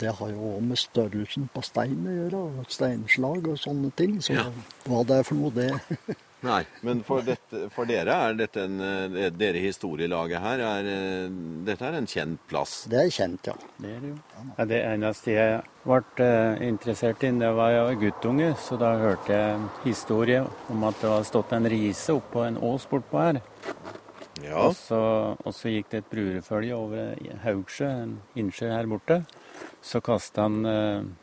det 0.00 0.14
har 0.18 0.30
jo 0.30 0.54
òg 0.56 0.62
med 0.70 0.78
størrelsen 0.80 1.48
på 1.54 1.62
steinen 1.64 2.06
å 2.10 2.16
gjøre, 2.20 2.44
og 2.60 2.70
steinslag 2.72 3.48
og 3.48 3.58
sånne 3.58 3.92
ting. 3.96 4.20
Så 4.22 4.36
Ja. 4.36 4.50
hva 4.86 5.02
det 5.06 5.18
er 5.20 5.22
for 5.26 5.34
noe, 5.40 5.50
det 5.50 5.70
Nei, 6.44 6.66
men 6.84 7.00
for, 7.04 7.24
dette, 7.24 7.62
for 7.72 7.88
dere 7.88 8.12
er 8.12 8.34
dette 8.36 8.60
en, 8.66 8.76
eh, 8.84 9.30
dere 9.32 9.60
historielaget 9.64 10.42
her, 10.44 10.60
er, 10.60 10.88
eh, 10.92 11.36
dette 11.64 11.86
er 11.88 11.96
en 11.96 12.08
kjent 12.10 12.42
plass. 12.50 12.74
Det 12.92 12.98
er 13.00 13.12
kjent, 13.14 13.48
ja. 13.48 13.54
Det 13.80 13.92
er 13.94 14.02
det 14.02 14.10
jo. 14.10 14.16
Ja, 14.58 14.66
det 14.68 14.80
eneste 14.84 15.32
jeg 15.32 15.62
ble 15.86 16.26
eh, 16.26 16.60
interessert 16.68 17.24
i, 17.24 17.30
det 17.40 17.52
var 17.56 17.72
jeg 17.72 18.00
guttunge, 18.04 18.50
så 18.60 18.76
da 18.80 18.92
hørte 19.00 19.32
jeg 19.32 19.54
en 19.56 19.68
historie 19.86 20.42
om 20.72 20.84
at 20.84 21.00
det 21.00 21.12
var 21.14 21.24
stått 21.24 21.54
en 21.56 21.70
rise 21.72 22.18
oppå 22.20 22.44
en 22.44 22.60
ås 22.60 22.84
bortpå 22.90 23.22
her. 23.22 23.40
Ja, 24.44 24.66
Og, 24.66 24.74
så, 24.76 24.98
og 25.40 25.54
så 25.56 25.72
gikk 25.72 25.88
det 25.94 26.02
et 26.02 26.10
brurefølge 26.12 26.76
over 26.76 27.14
Haugsjø, 27.46 27.88
en 28.04 28.18
innsjø 28.36 28.68
her 28.68 28.86
borte. 28.90 29.22
Så 29.80 30.02
kasta 30.04 30.44
han 30.44 30.60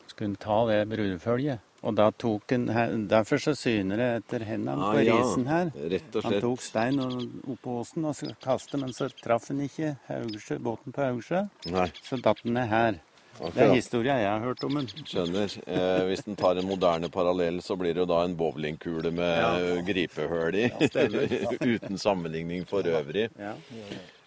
Skulle 0.09 0.31
han 0.31 0.35
ta 0.41 0.57
det 0.71 0.81
brurefølget. 0.89 1.61
Og 1.83 1.95
da 1.99 2.09
tok 2.11 2.51
han 2.55 3.07
Derfor 3.11 3.41
så 3.43 3.53
syner 3.59 3.97
det 3.99 4.09
etter 4.21 4.45
hendene 4.47 4.77
Ah, 4.79 4.93
på 4.95 5.01
ja. 5.03 5.17
risen 5.19 5.45
her. 5.49 5.71
Rett 5.91 6.15
og 6.15 6.23
Han 6.23 6.37
tok 6.41 6.61
stein 6.63 6.99
oppå 7.03 7.79
åsen 7.81 8.05
og 8.07 8.15
kastet, 8.41 8.79
men 8.79 8.93
så 8.95 9.09
traff 9.21 9.49
han 9.51 9.59
ikke 9.65 9.97
Haugsjø, 10.07 10.59
båten 10.63 10.93
på 10.95 11.03
Haugsjø. 11.03 11.41
Nei, 11.73 11.89
Så 12.03 12.21
datt 12.23 12.39
han 12.45 12.53
ned 12.53 12.69
her. 12.71 12.99
Det 13.33 13.41
er 13.41 13.49
akkurat. 13.49 13.75
historia 13.75 14.15
jeg 14.21 14.29
har 14.29 14.39
hørt 14.45 14.63
om 14.63 14.75
den. 14.77 14.87
Skjønner. 15.09 15.53
Eh, 15.67 16.01
hvis 16.05 16.21
en 16.27 16.35
tar 16.37 16.55
en 16.61 16.67
moderne 16.69 17.09
parallell, 17.09 17.57
så 17.65 17.75
blir 17.75 17.93
det 17.97 18.03
jo 18.03 18.05
da 18.05 18.23
en 18.23 18.35
bowlingkule 18.37 19.11
med 19.11 19.37
Ja. 19.41 19.81
gripehull 19.81 20.55
i. 20.55 20.69
Uten 21.73 21.97
sammenligning 21.97 22.63
for 22.69 22.83
øvrig. 22.83 23.29
Ja. 23.39 23.55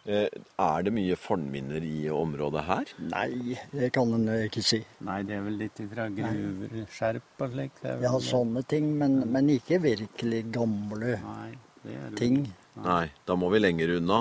Eh, 0.07 0.29
er 0.63 0.85
det 0.87 0.93
mye 0.95 1.17
fornminner 1.19 1.83
i 1.83 2.05
området 2.15 2.63
her? 2.69 2.91
Nei, 3.11 3.57
det 3.73 3.89
kan 3.97 4.13
en 4.15 4.29
ikke 4.45 4.63
si. 4.63 4.79
Nei, 5.03 5.17
det 5.27 5.35
er 5.35 5.43
vel 5.49 5.57
litt 5.65 5.81
fra 5.91 6.07
gruver, 6.15 6.77
skjerp 6.95 7.43
og 7.43 7.57
slikt. 7.57 7.83
Ja, 8.05 8.13
sånne 8.23 8.63
ting, 8.71 8.93
men, 9.01 9.25
men 9.35 9.51
ikke 9.57 9.81
virkelig 9.83 10.45
gamle 10.55 11.17
Nei, 11.25 11.51
det 11.83 11.97
er 11.99 12.15
ting. 12.21 12.39
Nei, 12.85 13.09
da 13.27 13.35
må 13.41 13.51
vi 13.51 13.59
lenger 13.65 13.97
unna. 13.97 14.21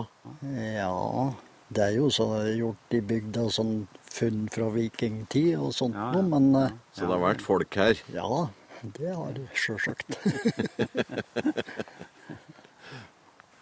Ja, 0.55 1.29
det 1.69 1.83
er 1.89 1.93
jo 1.99 2.09
så 2.13 2.31
gjort 2.49 2.97
i 2.97 3.01
bygda 3.05 3.45
sånn 3.53 3.75
funn 4.15 4.45
fra 4.53 4.71
vikingtid 4.73 5.53
og 5.59 5.73
sånt 5.75 5.97
Ja, 5.97 6.09
noe, 6.15 6.25
men 6.33 6.49
eh, 6.55 6.73
Så 6.95 7.03
det 7.05 7.13
har 7.13 7.23
vært 7.27 7.45
folk 7.45 7.77
her. 7.77 7.99
ja, 8.15 8.45
det 8.95 9.11
har 9.13 9.37
det 9.37 9.45
sjølsagt. 9.53 10.17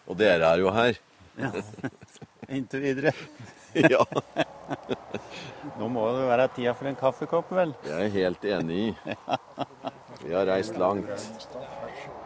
Og 0.07 0.17
dere 0.19 0.49
er 0.51 0.59
jo 0.61 0.71
her. 0.75 0.99
Ja. 1.39 1.51
Inntil 2.53 2.83
videre. 2.83 3.13
ja, 3.93 4.03
Nå 5.79 5.87
må 5.89 6.05
det 6.13 6.27
være 6.29 6.49
tida 6.55 6.73
for 6.77 6.89
en 6.89 6.97
kaffekopp, 6.99 7.49
vel? 7.55 7.73
jeg 7.87 8.05
er 8.05 8.13
helt 8.13 8.45
enig 8.45 8.79
i. 8.83 9.15
Vi 10.23 10.35
har 10.35 10.47
reist 10.47 10.77
langt. 10.79 11.27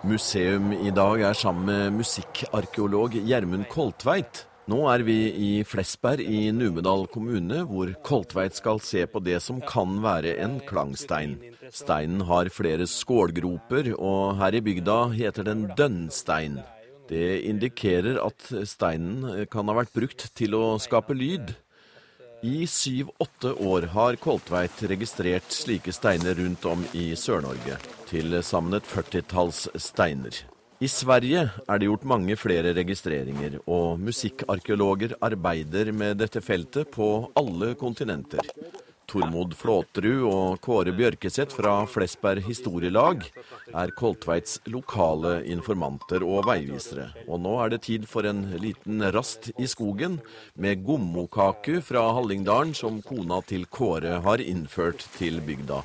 Museum 0.06 0.74
i 0.76 0.92
dag 0.94 1.24
er 1.30 1.38
sammen 1.38 1.66
med 1.70 1.98
musikkarkeolog 2.02 3.16
Gjermund 3.18 3.68
Koltveit. 3.72 4.44
Nå 4.68 4.82
er 4.92 5.00
vi 5.08 5.16
i 5.32 5.52
Flesberg 5.64 6.20
i 6.28 6.50
Numedal 6.52 7.06
kommune, 7.08 7.62
hvor 7.70 7.94
Koltveit 8.04 8.58
skal 8.60 8.82
se 8.84 9.06
på 9.08 9.22
det 9.24 9.40
som 9.46 9.62
kan 9.64 10.02
være 10.04 10.36
en 10.44 10.60
klangstein. 10.68 11.38
Steinen 11.72 12.26
har 12.28 12.52
flere 12.52 12.88
skålgroper, 12.92 13.94
og 13.96 14.36
her 14.42 14.60
i 14.60 14.64
bygda 14.66 14.98
heter 15.16 15.48
den 15.48 15.70
dønnstein. 15.80 16.60
Det 17.08 17.42
indikerer 17.48 18.20
at 18.20 18.50
steinen 18.68 19.46
kan 19.52 19.70
ha 19.70 19.78
vært 19.78 19.96
brukt 19.96 20.28
til 20.38 20.58
å 20.58 20.76
skape 20.82 21.16
lyd. 21.16 21.54
I 22.46 22.68
syv-åtte 22.70 23.56
år 23.66 23.88
har 23.96 24.20
Koltveit 24.22 24.84
registrert 24.92 25.50
slike 25.56 25.94
steiner 25.96 26.38
rundt 26.38 26.68
om 26.70 26.84
i 26.94 27.10
Sør-Norge. 27.18 27.80
Til 28.12 28.38
sammen 28.46 28.78
et 28.78 28.86
førtitalls 28.86 29.66
steiner. 29.82 30.44
I 30.78 30.86
Sverige 30.86 31.48
er 31.66 31.80
det 31.80 31.88
gjort 31.88 32.04
mange 32.06 32.36
flere 32.38 32.76
registreringer, 32.78 33.56
og 33.66 33.98
musikkarkeologer 33.98 35.16
arbeider 35.26 35.90
med 35.90 36.20
dette 36.22 36.44
feltet 36.46 36.92
på 36.94 37.08
alle 37.40 37.72
kontinenter. 37.80 38.46
Tormod 39.08 39.54
Flåterud 39.56 40.26
og 40.28 40.58
Kåre 40.60 40.92
Bjørkeseth 40.92 41.56
fra 41.56 41.78
Flesberg 41.88 42.44
historielag 42.44 43.22
er 43.72 43.94
Koltveits 43.96 44.58
lokale 44.68 45.38
informanter 45.48 46.26
og 46.28 46.44
veivisere. 46.50 47.06
Og 47.24 47.40
nå 47.40 47.54
er 47.64 47.72
det 47.72 47.86
tid 47.86 48.08
for 48.12 48.28
en 48.28 48.42
liten 48.60 49.06
rast 49.16 49.48
i 49.56 49.68
skogen 49.72 50.20
med 50.60 50.84
gommokake 50.84 51.80
fra 51.88 52.04
Hallingdalen 52.18 52.74
som 52.76 53.00
kona 53.06 53.40
til 53.48 53.64
Kåre 53.72 54.20
har 54.26 54.44
innført 54.44 55.08
til 55.16 55.40
bygda. 55.40 55.80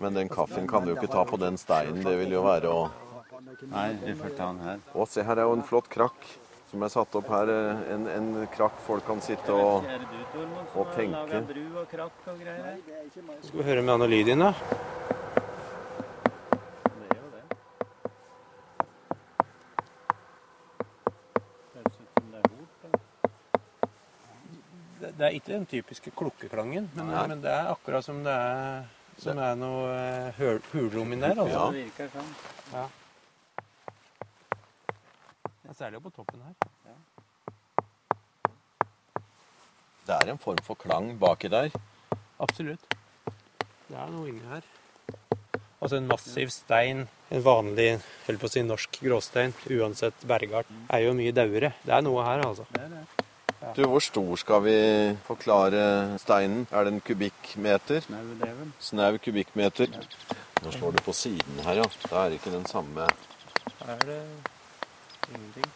Men 0.00 0.16
den 0.16 0.32
kaffen 0.32 0.64
kan 0.72 0.88
du 0.88 0.94
jo 0.94 0.96
ikke 0.96 1.12
ta 1.12 1.26
på 1.28 1.36
den 1.44 1.60
steinen. 1.60 2.00
Det 2.00 2.16
vil 2.24 2.32
jo 2.32 2.46
være 2.48 2.72
å 2.72 2.86
Nei, 3.68 3.90
vi 4.00 4.14
får 4.16 4.32
ta 4.38 4.46
den 4.54 4.60
her. 4.64 4.80
Å, 4.94 5.04
se 5.10 5.22
her 5.26 5.38
er 5.38 5.46
jo 5.48 5.54
en 5.58 5.64
flott 5.66 5.90
krakk 5.92 6.24
som 6.74 6.82
er 6.82 6.90
satt 6.90 7.14
opp 7.14 7.28
her. 7.30 7.50
En, 7.94 8.08
en 8.10 8.30
krakk 8.50 8.80
folk 8.82 9.06
kan 9.06 9.20
sitte 9.22 9.54
og 9.54 9.86
Og 10.74 10.90
tenke. 10.96 11.42
Skal 13.44 13.60
vi 13.60 13.66
høre 13.68 13.84
med 13.84 13.94
Anne 13.94 14.08
Lydien, 14.10 14.42
da? 14.42 14.50
Det 25.14 25.28
er 25.28 25.36
ikke 25.36 25.52
den 25.52 25.66
typiske 25.70 26.10
klukkeklangen, 26.10 26.88
men, 26.96 27.12
men 27.14 27.42
det 27.44 27.52
er 27.52 27.68
akkurat 27.70 28.02
som 28.02 28.18
det 28.24 28.34
er, 28.34 28.88
som 29.22 29.38
det 29.38 29.46
er 29.46 29.60
noe 29.60 29.92
eh, 29.94 30.64
hulrom 30.72 31.14
inni 31.14 31.22
der. 31.22 31.38
Altså. 31.38 31.54
Ja. 31.54 31.68
Det 31.70 31.84
virker 31.84 32.10
sånn. 32.16 32.32
Ja. 32.72 32.86
Særlig 35.74 36.02
på 36.02 36.10
toppen 36.14 36.42
her. 36.44 36.54
Det 40.06 40.14
er 40.14 40.30
en 40.30 40.38
form 40.38 40.60
for 40.62 40.78
klang 40.78 41.14
baki 41.18 41.48
der. 41.48 41.74
Absolutt. 42.38 42.84
Det 43.88 43.96
er 43.98 44.12
noe 44.12 44.28
inni 44.30 44.44
her. 44.50 44.62
Altså 45.80 45.98
en 45.98 46.06
massiv 46.08 46.52
stein, 46.54 47.02
en 47.30 47.44
vanlig 47.44 47.88
holdt 48.28 48.40
på 48.40 48.48
å 48.48 48.52
si 48.52 48.62
norsk 48.64 49.00
gråstein, 49.02 49.52
uansett 49.74 50.24
bergart, 50.28 50.70
er 50.94 51.04
jo 51.08 51.16
mye 51.18 51.34
dauere. 51.36 51.74
Det 51.82 51.96
er 51.96 52.06
noe 52.06 52.24
her, 52.24 52.46
altså. 52.46 52.68
Det 52.70 52.84
er 52.84 52.94
det. 52.94 53.04
Du, 53.74 53.82
Hvor 53.88 54.04
stor 54.04 54.32
skal 54.36 54.64
vi 54.64 54.78
forklare 55.26 55.84
steinen? 56.20 56.66
Er 56.70 56.84
det 56.84 56.94
en 56.94 57.04
kubikkmeter? 57.04 58.06
Snau 58.78 59.18
kubikkmeter. 59.18 60.00
Nå 60.64 60.72
slår 60.72 60.96
du 60.96 61.04
på 61.04 61.16
siden 61.16 61.64
her, 61.64 61.82
ja. 61.82 61.92
Da 62.06 62.24
er 62.24 62.32
det 62.32 62.42
ikke 62.42 62.54
den 62.54 62.68
samme 62.70 63.08
er 63.84 64.04
det 64.08 64.20
ingenting. 65.30 65.72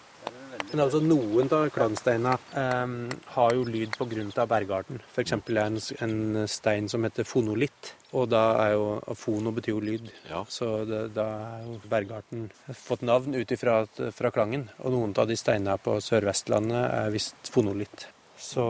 Men 0.68 0.82
altså 0.84 0.98
Noen 1.00 1.48
av 1.54 1.70
klansteinene 1.72 2.34
um, 2.52 2.96
har 3.32 3.54
jo 3.56 3.64
lyd 3.64 3.94
pga. 3.96 4.44
bergarten. 4.50 5.00
F.eks. 5.14 5.32
en, 5.32 5.78
en 6.04 6.48
stein 6.48 6.88
som 6.92 7.06
heter 7.06 7.24
fonolitt. 7.24 7.94
Og 8.12 8.28
da 8.32 8.42
er 8.66 8.74
jo 8.74 9.16
Fono 9.16 9.52
betyr 9.56 9.72
jo 9.72 9.80
lyd. 9.84 10.12
Ja. 10.28 10.44
Så 10.48 10.84
det, 10.88 11.14
da 11.16 11.26
er 11.56 11.64
jo 11.64 11.78
bergarten 11.88 12.50
fått 12.76 13.02
navn 13.02 13.34
ut 13.34 13.52
ifra 13.52 13.80
fra 14.12 14.32
klangen. 14.34 14.68
Og 14.84 14.92
noen 14.92 15.16
av 15.16 15.28
de 15.30 15.36
steinene 15.40 15.78
på 15.80 15.96
Sør-Vestlandet 16.04 16.84
er 16.84 17.12
visst 17.16 17.52
fonolitt. 17.54 18.08
Så 18.38 18.64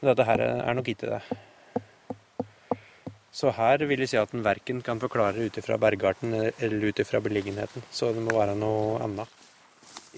dette 0.00 0.26
her 0.26 0.46
er 0.46 0.78
nok 0.78 0.94
ikke 0.94 1.16
det. 1.16 1.22
Så 3.30 3.50
her 3.54 3.82
vil 3.86 4.02
jeg 4.02 4.10
si 4.10 4.18
at 4.18 4.32
en 4.34 4.42
verken 4.44 4.80
kan 4.86 5.00
forklare 5.02 5.46
ut 5.46 5.58
ifra 5.58 5.78
bergarten 5.80 6.34
eller 6.50 6.90
ut 6.90 6.98
ifra 7.02 7.20
beliggenheten. 7.22 7.86
Så 7.90 8.10
det 8.14 8.22
må 8.22 8.34
være 8.38 8.58
noe 8.58 8.98
annet. 9.04 9.39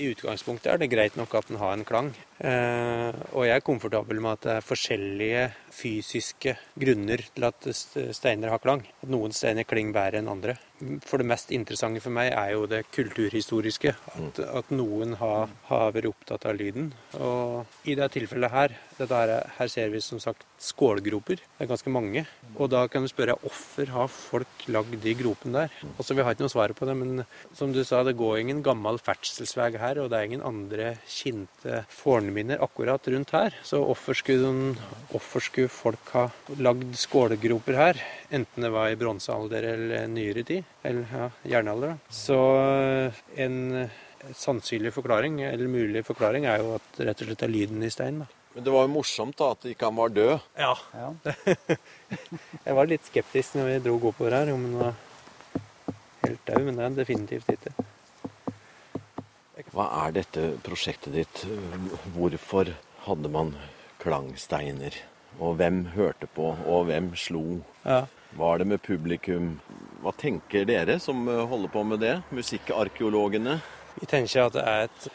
I 0.00 0.08
utgangspunktet 0.14 0.70
er 0.72 0.80
det 0.80 0.88
greit 0.92 1.16
nok 1.20 1.34
at 1.37 1.50
den 1.50 1.58
har 1.61 1.75
en 1.76 1.84
klang. 1.84 2.12
Eh, 2.40 3.12
og 3.37 3.44
jeg 3.44 3.56
er 3.58 3.66
komfortabel 3.66 4.22
med 4.25 4.38
at 4.38 4.46
det 4.46 4.54
er 4.54 4.64
forskjellige 4.64 5.42
fysiske 5.73 6.57
grunner 6.79 7.25
til 7.33 7.49
at 7.49 7.69
steiner 8.17 8.52
har 8.52 8.62
klang. 8.62 8.85
At 9.02 9.11
noen 9.12 9.35
steiner 9.37 9.67
klinger 9.69 9.97
bedre 9.97 10.23
enn 10.23 10.31
andre. 10.33 10.57
For 11.07 11.23
det 11.23 11.29
mest 11.31 11.52
interessante 11.55 12.02
for 12.02 12.14
meg 12.14 12.33
er 12.35 12.55
jo 12.57 12.67
det 12.71 12.83
kulturhistoriske. 12.95 13.95
At, 14.19 14.41
at 14.62 14.73
noen 14.75 15.14
har, 15.21 15.52
har 15.69 15.93
vært 15.95 16.11
opptatt 16.11 16.47
av 16.50 16.59
lyden. 16.59 16.91
Og 17.19 17.88
i 17.88 17.97
det 17.99 18.11
tilfellet 18.17 18.52
her, 18.52 18.75
dette 18.99 19.21
her, 19.21 19.35
her 19.59 19.71
ser 19.71 19.93
vi 19.93 20.02
som 20.02 20.21
sagt 20.23 20.45
skålgroper. 20.62 21.43
Det 21.43 21.64
er 21.64 21.71
ganske 21.71 21.93
mange. 21.93 22.25
Og 22.57 22.71
da 22.73 22.85
kan 22.91 23.05
du 23.05 23.11
spørre 23.11 23.38
hvorfor 23.43 23.93
har 23.95 24.11
folk 24.12 24.67
lagd 24.73 24.99
de 25.02 25.14
gropene 25.19 25.64
der? 25.64 25.76
Altså 25.97 26.17
Vi 26.17 26.25
har 26.25 26.35
ikke 26.35 26.47
noe 26.47 26.52
svar 26.55 26.75
på 26.76 26.88
det, 26.88 26.97
men 26.99 27.25
som 27.57 27.73
du 27.75 27.83
sa, 27.87 28.02
det 28.02 28.17
går 28.19 28.43
ingen 28.43 28.62
gammel 28.64 28.99
ferdselsvei 29.02 29.71
her, 29.79 30.02
og 30.02 30.11
det 30.11 30.19
er 30.19 30.29
ingen 30.29 30.45
andre 30.47 30.97
kjente 31.07 31.83
fornminner 31.93 32.62
akkurat 32.62 33.07
rundt 33.14 33.35
her. 33.37 33.57
Så 33.67 33.81
hvorfor 33.87 34.19
skulle, 34.19 34.75
hvorfor 35.12 35.45
skulle 35.45 35.62
folk 35.71 36.11
ha 36.16 36.25
lagd 36.59 36.95
skålegroper 36.99 37.76
her? 37.78 38.00
Enten 38.33 38.64
det 38.66 38.71
var 38.75 38.88
i 38.90 38.97
bronsealder 38.99 39.66
eller 39.75 40.07
nyere 40.11 40.42
tid, 40.49 40.64
eller 40.83 41.07
ja, 41.12 41.28
jernalder. 41.57 41.95
da. 41.95 42.14
Så 42.16 42.38
eh, 42.62 43.21
en 43.45 43.59
eh, 43.85 43.99
sannsynlig 44.35 44.92
forklaring, 44.95 45.40
eller 45.47 45.71
mulig 45.71 46.04
forklaring, 46.07 46.47
er 46.49 46.62
jo 46.62 46.75
at 46.78 47.02
rett 47.02 47.23
og 47.25 47.31
slett 47.31 47.45
er 47.47 47.52
lyden 47.52 47.83
i 47.83 47.90
steinen. 47.92 48.25
da. 48.25 48.38
Men 48.54 48.66
det 48.66 48.73
var 48.75 48.85
jo 48.85 48.92
morsomt 48.92 49.38
da 49.40 49.52
at 49.54 49.64
ikke 49.71 49.88
han 49.88 49.97
var 49.97 50.12
død. 50.12 50.35
Ja, 50.61 50.75
Ja. 50.92 51.14
jeg 52.66 52.76
var 52.76 52.90
litt 52.90 53.07
skeptisk 53.09 53.57
når 53.57 53.71
vi 53.71 53.78
dro 53.87 53.97
oppover 54.11 54.37
her, 54.37 54.52
om 54.52 54.66
han 54.66 54.76
var 54.83 54.95
helt 56.26 56.45
død, 56.47 56.61
men 56.66 56.76
det 56.76 56.83
er 56.85 56.88
den 56.90 57.00
definitivt 57.00 57.54
ikke. 57.57 57.73
Hva 59.73 59.87
er 60.02 60.12
dette 60.12 60.42
prosjektet 60.61 61.14
ditt? 61.16 61.45
Hvorfor 62.12 62.75
hadde 63.07 63.31
man 63.33 63.54
klangsteiner? 64.02 64.99
Og 65.40 65.56
hvem 65.60 65.84
hørte 65.94 66.28
på, 66.34 66.52
og 66.66 66.86
hvem 66.90 67.12
slo? 67.16 67.62
Ja. 67.84 68.04
Var 68.36 68.58
det 68.58 68.68
med 68.68 68.82
publikum? 68.84 69.56
Hva 70.02 70.12
tenker 70.18 70.64
dere 70.68 70.98
som 71.00 71.26
eh, 71.28 71.44
holder 71.48 71.72
på 71.72 71.82
med 71.86 72.00
det? 72.02 72.14
Musikkarkeologene? 72.34 73.58
Vi 74.00 74.08
tenker 74.08 74.46
at 74.46 74.56
det 74.56 74.64
er 74.66 74.88
et 74.88 75.08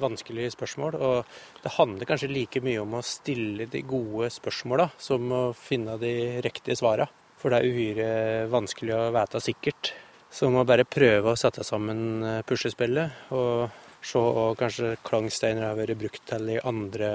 vanskelig 0.00 0.52
spørsmål. 0.54 0.96
Og 0.96 1.34
det 1.64 1.74
handler 1.76 2.08
kanskje 2.08 2.30
like 2.32 2.62
mye 2.64 2.80
om 2.82 2.96
å 2.96 3.04
stille 3.06 3.68
de 3.70 3.84
gode 3.86 4.30
spørsmåla 4.32 4.90
som 5.00 5.28
å 5.32 5.42
finne 5.56 5.98
de 6.00 6.14
riktige 6.44 6.78
svara. 6.80 7.08
For 7.40 7.52
det 7.52 7.60
er 7.60 7.68
uhyre 7.74 8.10
vanskelig 8.52 8.96
å 8.96 9.10
vite 9.14 9.42
sikkert. 9.42 9.92
Så 10.32 10.48
man 10.48 10.62
må 10.62 10.66
bare 10.68 10.88
prøve 10.88 11.32
å 11.32 11.38
sette 11.38 11.64
sammen 11.66 12.22
eh, 12.24 12.42
puslespillet. 12.48 13.28
Og 13.36 13.80
se 14.02 14.18
hva 14.18 14.50
kanskje 14.58 14.96
klangsteiner 15.06 15.68
har 15.68 15.78
vært 15.78 16.00
brukt 16.00 16.24
til 16.26 16.54
i 16.56 16.60
andre 16.66 17.10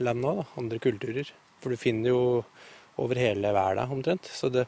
land 0.00 0.24
òg, 0.24 0.44
andre 0.60 0.78
kulturer. 0.82 1.32
For 1.60 1.72
du 1.72 1.80
finner 1.80 2.12
jo 2.12 2.22
over 3.00 3.20
hele 3.20 3.52
verden 3.56 3.94
omtrent. 3.96 4.28
Så 4.32 4.50
det, 4.52 4.66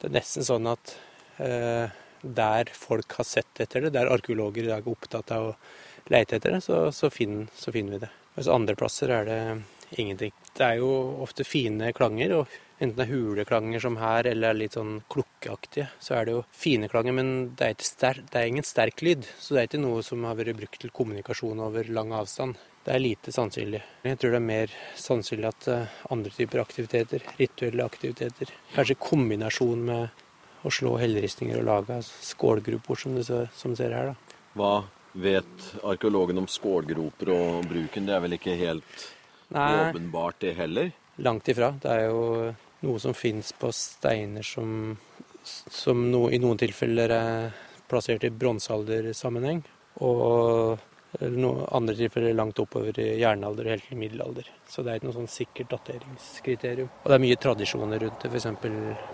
det 0.00 0.08
er 0.08 0.16
nesten 0.18 0.46
sånn 0.46 0.68
at 0.70 0.96
eh, 1.42 1.92
der 2.24 2.70
folk 2.72 3.18
har 3.18 3.28
sett 3.28 3.60
etter 3.60 3.84
det, 3.84 3.94
der 3.96 4.10
arkeologer 4.12 4.64
i 4.64 4.70
dag 4.70 4.84
er 4.84 4.92
opptatt 4.96 5.32
av 5.34 5.50
å 5.50 5.56
leite 6.12 6.38
etter 6.38 6.56
det, 6.56 6.60
så, 6.64 6.86
så, 6.92 7.10
finner, 7.12 7.48
så 7.56 7.72
finner, 7.72 7.96
vi 7.96 8.04
det. 8.06 8.12
Mens 8.34 8.50
andre 8.50 8.76
plasser 8.78 9.12
er 9.12 9.28
det 9.28 9.40
ingenting. 10.00 10.32
Det 10.56 10.66
er 10.66 10.80
jo 10.80 10.90
ofte 11.24 11.46
fine 11.46 11.92
klanger, 11.96 12.34
og 12.40 12.58
enten 12.82 12.96
det 12.98 13.06
er 13.06 13.12
huleklanger 13.12 13.84
som 13.84 13.98
her, 14.00 14.26
eller 14.32 14.56
litt 14.56 14.76
sånn 14.76 14.98
klukkeaktige, 15.12 15.88
så 16.02 16.18
er 16.18 16.26
det 16.26 16.36
jo 16.36 16.44
fine 16.56 16.90
klanger, 16.92 17.16
men 17.16 17.32
det 17.58 17.70
er, 17.70 17.86
sterk, 17.86 18.24
det 18.32 18.40
er 18.40 18.52
ingen 18.52 18.66
sterk 18.66 19.04
lyd. 19.06 19.28
Så 19.38 19.54
det 19.54 19.62
er 19.62 19.70
ikke 19.70 19.84
noe 19.84 20.04
som 20.06 20.24
har 20.28 20.38
vært 20.40 20.58
brukt 20.58 20.80
til 20.82 20.94
kommunikasjon 20.94 21.62
over 21.64 21.88
lang 21.92 22.14
avstand. 22.16 22.60
Det 22.84 22.92
er 22.92 23.00
lite 23.00 23.32
sannsynlig. 23.32 23.80
Jeg 24.04 24.18
tror 24.20 24.34
det 24.34 24.40
er 24.42 24.44
mer 24.44 24.72
sannsynlig 25.00 25.48
at 25.48 25.68
eh, 25.72 25.94
andre 26.12 26.32
typer 26.34 26.60
aktiviteter, 26.60 27.24
rituelle 27.38 27.86
aktiviteter, 27.86 28.52
kanskje 28.74 28.96
i 28.98 29.00
kombinasjon 29.00 29.86
med 29.88 30.20
å 30.64 30.72
slå 30.72 30.98
helleristninger 31.00 31.60
og 31.60 31.68
lage 31.68 31.98
skålgroper, 32.04 33.00
som 33.00 33.16
du 33.16 33.24
ser 33.24 33.96
her. 33.96 34.12
da. 34.12 34.36
Hva 34.56 34.74
vet 35.14 35.66
arkeologen 35.84 36.42
om 36.42 36.48
skålgroper 36.50 37.32
og 37.32 37.68
bruken? 37.70 38.08
Det 38.08 38.16
er 38.16 38.24
vel 38.24 38.36
ikke 38.36 38.56
helt 38.60 39.08
Nei, 39.54 39.70
åpenbart, 39.88 40.40
det 40.44 40.54
heller? 40.60 40.92
Langt 41.24 41.48
ifra. 41.48 41.72
Det 41.80 41.90
er 41.90 42.08
jo 42.08 42.22
noe 42.84 43.00
som 43.00 43.16
fins 43.16 43.52
på 43.56 43.70
steiner 43.72 44.44
som, 44.44 44.96
som 45.44 46.08
no, 46.10 46.26
i 46.28 46.40
noen 46.42 46.60
tilfeller 46.60 47.16
er 47.16 47.62
plassert 47.88 48.24
i 48.28 48.32
bronsealdersammenheng. 48.32 49.62
Og 50.04 50.80
noen 51.20 51.62
andre 51.74 51.94
tilfeller 51.98 52.34
langt 52.34 52.58
oppover 52.62 52.98
i 53.00 53.06
jernalder 53.20 53.68
og 53.68 53.74
helt 53.74 53.86
til 53.88 54.00
middelalder. 54.00 54.48
Så 54.68 54.82
det 54.82 54.92
er 54.92 54.98
ikke 54.98 55.08
noe 55.10 55.18
sånn 55.18 55.30
sikkert 55.30 55.70
dateringskriterium. 55.74 56.90
Og 57.02 57.10
det 57.10 57.18
er 57.18 57.24
mye 57.24 57.40
tradisjoner 57.44 58.02
rundt 58.02 58.24
det. 58.24 58.32
F.eks. 58.32 58.48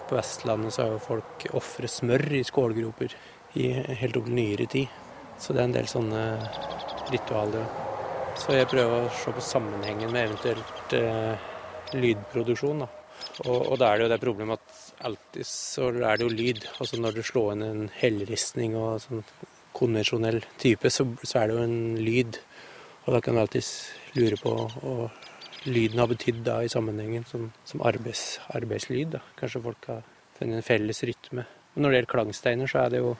på 0.09 0.17
Vestlandet 0.19 0.77
så 0.77 0.87
har 0.87 0.95
jo 0.95 1.05
folk 1.05 1.47
ofre 1.61 1.91
smør 1.91 2.27
i 2.41 2.43
skålgroper 2.47 3.17
helt 3.53 4.17
opp 4.21 4.31
til 4.31 4.39
nyere 4.39 4.69
tid. 4.71 4.99
Så 5.41 5.57
det 5.57 5.63
er 5.63 5.69
en 5.69 5.77
del 5.77 5.91
sånne 5.91 6.25
ritualer. 7.11 7.69
Så 8.41 8.57
jeg 8.57 8.69
prøver 8.71 9.05
å 9.05 9.13
se 9.21 9.33
på 9.37 9.45
sammenhengen 9.45 10.13
med 10.13 10.31
eventuelt 10.31 10.97
eh, 10.97 11.49
lydproduksjon. 11.97 12.85
da. 12.85 12.91
Og, 13.45 13.57
og, 13.57 13.75
da 13.81 13.91
er 13.91 13.99
det 13.99 14.07
jo 14.07 14.11
det 14.13 14.21
problemet 14.23 14.61
at 14.61 15.07
alltid 15.09 15.49
så 15.49 15.89
er 15.93 16.21
det 16.21 16.27
jo 16.27 16.33
lyd. 16.33 16.67
Altså 16.79 17.01
når 17.01 17.19
du 17.19 17.23
slår 17.27 17.55
inn 17.55 17.65
en 17.67 17.89
hellristning 18.01 18.77
og 18.79 19.01
sånn 19.05 19.25
konvensjonell 19.81 20.43
type, 20.61 20.93
så, 20.93 21.07
så, 21.23 21.41
er 21.41 21.51
det 21.51 21.57
jo 21.57 21.65
en 21.65 21.81
lyd. 22.01 22.39
Og 23.07 23.17
da 23.17 23.21
kan 23.25 23.37
du 23.37 23.43
alltids 23.43 23.73
lure 24.17 24.39
på 24.41 24.55
hva 24.55 25.09
lyden 25.69 26.01
har 26.01 26.09
betydd 26.09 26.41
da 26.47 26.61
i 26.65 26.71
sammenhengen 26.73 27.27
som, 27.29 27.51
som 27.69 27.83
arbeids, 27.85 28.39
arbeidslyd. 28.57 29.17
Da. 29.17 29.25
Kanskje 29.41 29.65
folk 29.65 29.91
har 29.91 30.05
funnet 30.39 30.61
en 30.61 30.67
felles 30.67 31.03
rytme. 31.05 31.45
Men 31.75 31.85
når 31.85 31.93
det 31.93 32.01
gjelder 32.01 32.15
klangsteiner, 32.15 32.71
så 32.71 32.85
er 32.85 32.95
det 32.95 33.05
jo 33.05 33.17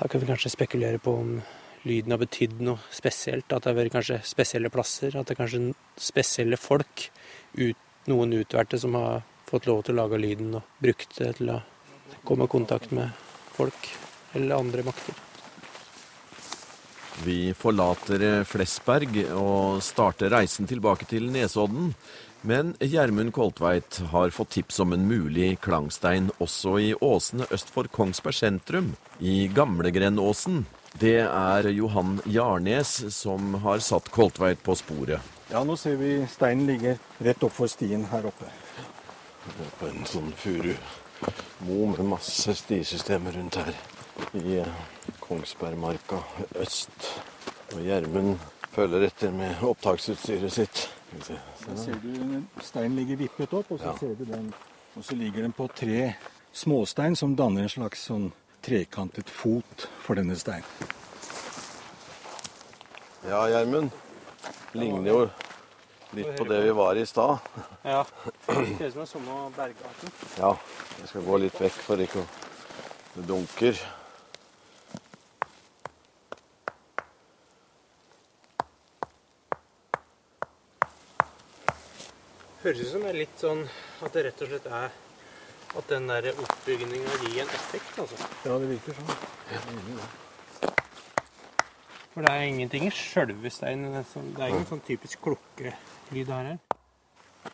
Da 0.00 0.06
kan 0.08 0.20
vi 0.22 0.26
kanskje 0.30 0.48
spekulere 0.54 0.98
på 0.98 1.12
om 1.12 1.32
lyden 1.84 2.14
har 2.14 2.20
betydd 2.22 2.62
noe 2.64 2.80
spesielt. 2.88 3.52
At 3.52 3.66
det 3.66 3.68
har 3.68 3.76
vært 3.76 3.92
kanskje 3.92 4.20
spesielle 4.24 4.72
plasser. 4.72 5.12
At 5.12 5.28
det 5.28 5.34
er 5.34 5.42
kanskje 5.42 5.74
spesielle 6.00 6.56
folk, 6.56 7.10
ut, 7.60 7.88
noen 8.08 8.32
utvalgte, 8.40 8.80
som 8.80 8.96
har 8.96 9.20
fått 9.50 9.68
lov 9.68 9.84
til 9.84 9.98
å 9.98 10.04
lage 10.04 10.22
lyden 10.22 10.54
og 10.56 10.76
brukt 10.80 11.18
det 11.18 11.34
til 11.40 11.52
å 11.52 11.60
komme 12.24 12.48
i 12.48 12.54
kontakt 12.56 12.94
med 12.96 13.12
folk 13.56 13.92
eller 14.32 14.56
andre 14.56 14.86
makter. 14.86 15.29
Vi 17.24 17.52
forlater 17.52 18.44
Flesberg 18.48 19.18
og 19.36 19.82
starter 19.84 20.32
reisen 20.32 20.68
tilbake 20.68 21.04
til 21.10 21.26
Nesodden. 21.32 21.92
Men 22.40 22.72
Gjermund 22.80 23.34
Koltveit 23.36 23.98
har 24.08 24.32
fått 24.32 24.54
tips 24.54 24.80
om 24.80 24.94
en 24.96 25.04
mulig 25.04 25.58
klangstein 25.60 26.30
også 26.40 26.78
i 26.80 26.94
åsene 26.96 27.44
øst 27.52 27.68
for 27.74 27.90
Kongsberg 27.92 28.38
sentrum, 28.38 28.94
i 29.20 29.50
Gamlegrendåsen. 29.52 30.64
Det 30.96 31.18
er 31.26 31.68
Johan 31.68 32.16
Jarnes 32.24 32.94
som 33.12 33.52
har 33.66 33.84
satt 33.84 34.08
Koltveit 34.14 34.64
på 34.64 34.78
sporet. 34.80 35.20
Ja, 35.52 35.60
nå 35.60 35.76
ser 35.76 36.00
vi 36.00 36.14
steinen 36.32 36.64
ligger 36.70 36.96
rett 37.20 37.44
opp 37.44 37.58
for 37.58 37.68
stien 37.68 38.08
her 38.08 38.32
oppe. 38.32 38.48
På 39.76 39.92
en 39.92 40.08
sånn 40.08 40.32
furumo 40.40 41.92
med 41.92 42.14
masse 42.16 42.56
stisystemer 42.56 43.36
rundt 43.36 43.60
her 43.60 43.74
i 44.34 44.60
Kongsbergmarka 45.20 46.20
øst. 46.60 47.10
Og 47.74 47.84
Gjermund 47.84 48.38
følger 48.74 49.06
etter 49.06 49.30
med 49.34 49.62
opptaksutstyret 49.62 50.52
sitt. 50.52 50.88
Så 51.20 51.76
ser 51.76 51.98
du 52.02 52.42
steinen 52.62 52.96
ligger 52.96 53.16
vippet 53.16 53.54
opp, 53.54 53.70
og 53.70 53.78
så 53.78 53.90
ja. 53.90 53.96
ser 53.98 54.14
du 54.14 54.24
den 54.24 54.52
Og 54.96 55.04
så 55.04 55.14
ligger 55.14 55.42
den 55.42 55.52
på 55.52 55.68
tre 55.74 56.14
småstein 56.52 57.16
som 57.16 57.36
danner 57.38 57.62
en 57.62 57.70
slags 57.70 58.02
sånn 58.08 58.32
trekantet 58.62 59.30
fot 59.30 59.86
for 60.02 60.18
denne 60.18 60.34
steinen. 60.36 60.66
Ja, 63.28 63.44
Gjermund. 63.52 63.90
Ligner 64.72 65.10
jo 65.10 65.20
litt 66.16 66.34
på 66.38 66.44
det 66.48 66.58
vi 66.64 66.74
var 66.74 66.98
i 66.98 67.06
stad. 67.06 67.38
Ja. 67.84 68.04
Det 68.46 68.54
ser 68.78 68.86
ut 68.86 68.92
som 68.92 69.00
den 69.00 69.06
samme 69.06 69.38
bergarten. 69.56 70.14
Ja. 70.38 70.56
Jeg 71.00 71.08
skal 71.12 71.26
gå 71.26 71.40
litt 71.44 71.60
vekk 71.60 71.80
for 71.86 72.02
ikke 72.02 72.24
å 72.24 72.28
Det 73.10 73.24
dunker. 73.26 73.78
Høres 82.62 82.80
ut 82.80 82.90
som 82.92 83.04
det 83.04 83.10
er 83.12 83.18
litt 83.22 83.38
sånn 83.40 83.62
at 84.04 84.12
det 84.14 84.24
rett 84.26 84.42
og 84.44 84.50
slett 84.50 84.66
er 84.68 84.90
at 85.70 85.86
den 85.92 86.08
der 86.10 86.32
oppbygninga 86.32 87.12
gir 87.22 87.42
en 87.44 87.52
effekt, 87.56 87.98
altså. 88.02 88.16
Ja, 88.44 88.56
det 88.58 88.68
virker 88.72 88.96
sånn. 88.98 89.10
Ja. 89.52 89.60
For 92.10 92.26
det 92.26 92.32
er 92.32 92.48
ingenting 92.48 92.88
i 92.88 92.90
sjølve 92.90 93.52
steinen. 93.54 93.94
Det 93.94 94.42
er 94.42 94.50
ingen 94.50 94.66
sånn 94.66 94.82
typisk 94.86 95.22
klokkelyd 95.22 96.32
her. 96.34 96.56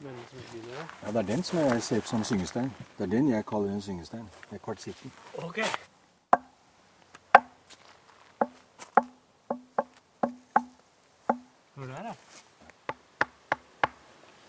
Ja, 0.00 1.10
det 1.12 1.20
er 1.20 1.28
den 1.28 1.44
som 1.46 1.60
jeg 1.60 1.82
ser 1.84 2.00
på 2.02 2.10
som 2.10 2.24
syngestein. 2.26 2.72
Det 2.96 3.04
er 3.06 3.12
den 3.18 3.28
jeg 3.30 3.46
kaller 3.46 3.70
en 3.76 3.84
syngestein. 3.84 4.24
Det 4.48 4.56
er 4.58 4.64
kvartsitten. 4.64 5.12
Okay. 5.44 5.68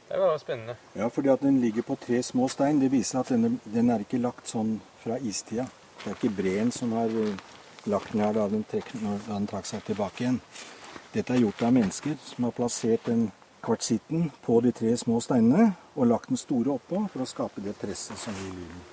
Det 0.08 0.20
var 0.24 0.37
spennende. 0.47 0.75
Ja, 0.95 1.10
fordi 1.10 1.29
at 1.29 1.41
den 1.41 1.62
ligger 1.62 1.81
på 1.81 1.95
tre 1.95 2.23
små 2.23 2.47
stein. 2.47 2.79
Det 2.79 2.91
viser 2.91 3.19
at 3.19 3.29
denne, 3.33 3.60
den 3.65 3.89
er 3.91 4.03
ikke 4.05 4.21
lagt 4.21 4.47
sånn 4.47 4.77
fra 5.03 5.19
istida. 5.19 5.67
Det 6.03 6.12
er 6.12 6.15
ikke 6.15 6.36
breen 6.38 6.71
som 6.71 6.93
har 6.95 7.12
eh, 7.12 7.36
lagt 7.91 8.13
den 8.13 8.23
her 8.23 8.33
da 8.38 8.47
den, 8.51 8.63
trekk, 8.63 8.93
når 9.01 9.19
den 9.27 9.49
trakk 9.51 9.67
seg 9.67 9.83
tilbake 9.88 10.23
igjen. 10.23 10.39
Dette 11.12 11.33
er 11.33 11.43
gjort 11.43 11.65
av 11.67 11.75
mennesker 11.75 12.15
som 12.23 12.47
har 12.47 12.55
plassert 12.55 13.10
den 13.10 13.27
kvartsitten 13.65 14.29
på 14.45 14.60
de 14.63 14.71
tre 14.71 14.93
små 14.97 15.19
steinene 15.23 15.73
og 15.95 16.07
lagt 16.07 16.31
den 16.31 16.39
store 16.39 16.77
oppå 16.77 17.03
for 17.12 17.23
å 17.23 17.27
skape 17.27 17.63
det 17.65 17.75
presset 17.81 18.19
som 18.21 18.36
gir 18.43 18.53
lyden. 18.55 18.83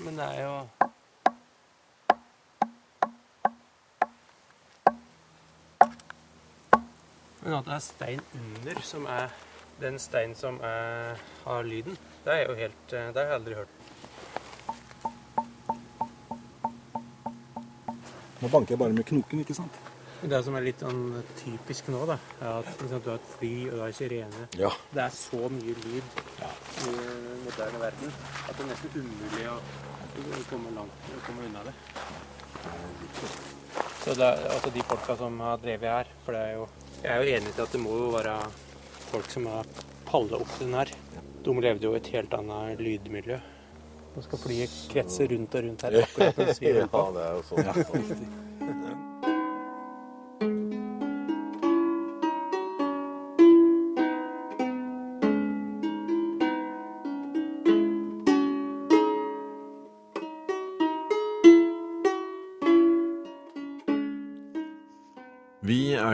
Men 0.00 0.16
det 0.16 0.28
er 0.32 0.46
jo 0.46 0.54
Men 7.50 7.58
at 7.58 7.66
det 7.66 7.72
er 7.74 7.82
stein 7.82 8.20
under 8.38 8.76
som 8.86 9.06
er 9.10 9.32
den 9.80 9.96
steinen 9.98 10.36
som 10.38 10.60
er, 10.62 11.18
har 11.42 11.64
lyden, 11.66 11.96
det 12.22 12.34
er 12.34 12.44
jo 12.44 12.54
helt 12.54 12.92
eh, 12.94 13.08
Det 13.10 13.16
har 13.16 13.24
jeg 13.26 13.38
aldri 13.40 13.54
hørt. 13.58 13.72
Nå 18.40 18.48
banker 18.52 18.76
jeg 18.76 18.78
bare 18.78 18.94
med 18.94 19.08
knoken, 19.08 19.40
ikke 19.42 19.56
sant? 19.58 19.80
Det 20.22 20.38
som 20.46 20.54
er 20.54 20.62
litt 20.68 20.84
sånn 20.84 21.02
typisk 21.40 21.88
nå, 21.90 22.04
da, 22.06 22.20
er 22.38 22.60
at 22.60 22.70
liksom, 22.70 23.02
du 23.02 23.08
har 23.10 23.18
et 23.18 23.32
fly 23.32 23.52
og 23.64 23.74
du 23.74 23.82
har 23.82 23.96
sirene. 23.98 24.46
Ja. 24.60 24.70
Det 24.94 25.02
er 25.08 25.16
så 25.16 25.50
mye 25.50 25.74
lyd 25.88 26.20
ja. 26.38 26.50
i 26.84 26.92
den 26.92 27.40
moderne 27.48 27.80
verden 27.82 28.14
at 28.44 28.52
det 28.52 28.62
er 28.62 28.70
nesten 28.70 28.94
umulig 29.00 29.48
å 29.50 29.58
komme 30.52 30.76
langt 30.78 31.10
å 31.16 31.24
komme 31.26 31.48
unna 31.50 31.66
det. 31.66 31.74
Så 34.04 34.14
det 34.14 34.28
er 34.28 34.46
altså 34.54 34.70
de 34.78 34.86
folka 34.86 35.18
som 35.18 35.42
har 35.42 35.58
drevet 35.66 35.90
her, 35.96 36.14
for 36.22 36.38
det 36.38 36.44
er 36.46 36.54
jo 36.60 36.70
jeg 37.02 37.12
er 37.12 37.22
jo 37.22 37.36
enig 37.36 37.54
i 37.54 37.62
at 37.62 37.72
det 37.72 37.80
må 37.80 37.94
jo 37.96 38.10
være 38.12 38.34
folk 39.10 39.30
som 39.32 39.48
har 39.50 39.70
palla 40.08 40.40
opp 40.42 40.52
den 40.60 40.74
her. 40.76 40.92
De 41.40 41.54
levde 41.64 41.88
jo 41.88 41.94
i 41.94 42.00
et 42.00 42.12
helt 42.14 42.36
annet 42.36 42.82
lydmiljø. 42.82 43.40
Nå 44.10 44.22
skal 44.26 44.42
flyet 44.42 44.76
kretse 44.90 45.26
rundt 45.30 45.54
og 45.54 45.66
rundt 45.66 45.84
her 45.86 46.00
akkurat 46.02 46.40
mens 46.40 46.60
vi 46.60 46.72
det. 46.74 46.86
Ja, 46.86 47.04
det 47.14 47.26
er 47.26 47.36
jo 47.38 47.42
sånn. 47.48 47.66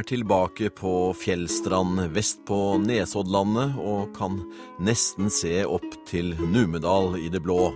tilbake 0.06 0.70
på 0.70 1.12
Fjellstrand 1.18 2.00
vest 2.14 2.44
på 2.46 2.76
Nesoddlandet 2.82 3.76
og 3.80 4.12
kan 4.16 4.38
nesten 4.82 5.30
se 5.32 5.64
opp 5.66 5.88
til 6.08 6.34
Numedal 6.40 7.18
i 7.18 7.28
det 7.32 7.42
blå, 7.44 7.72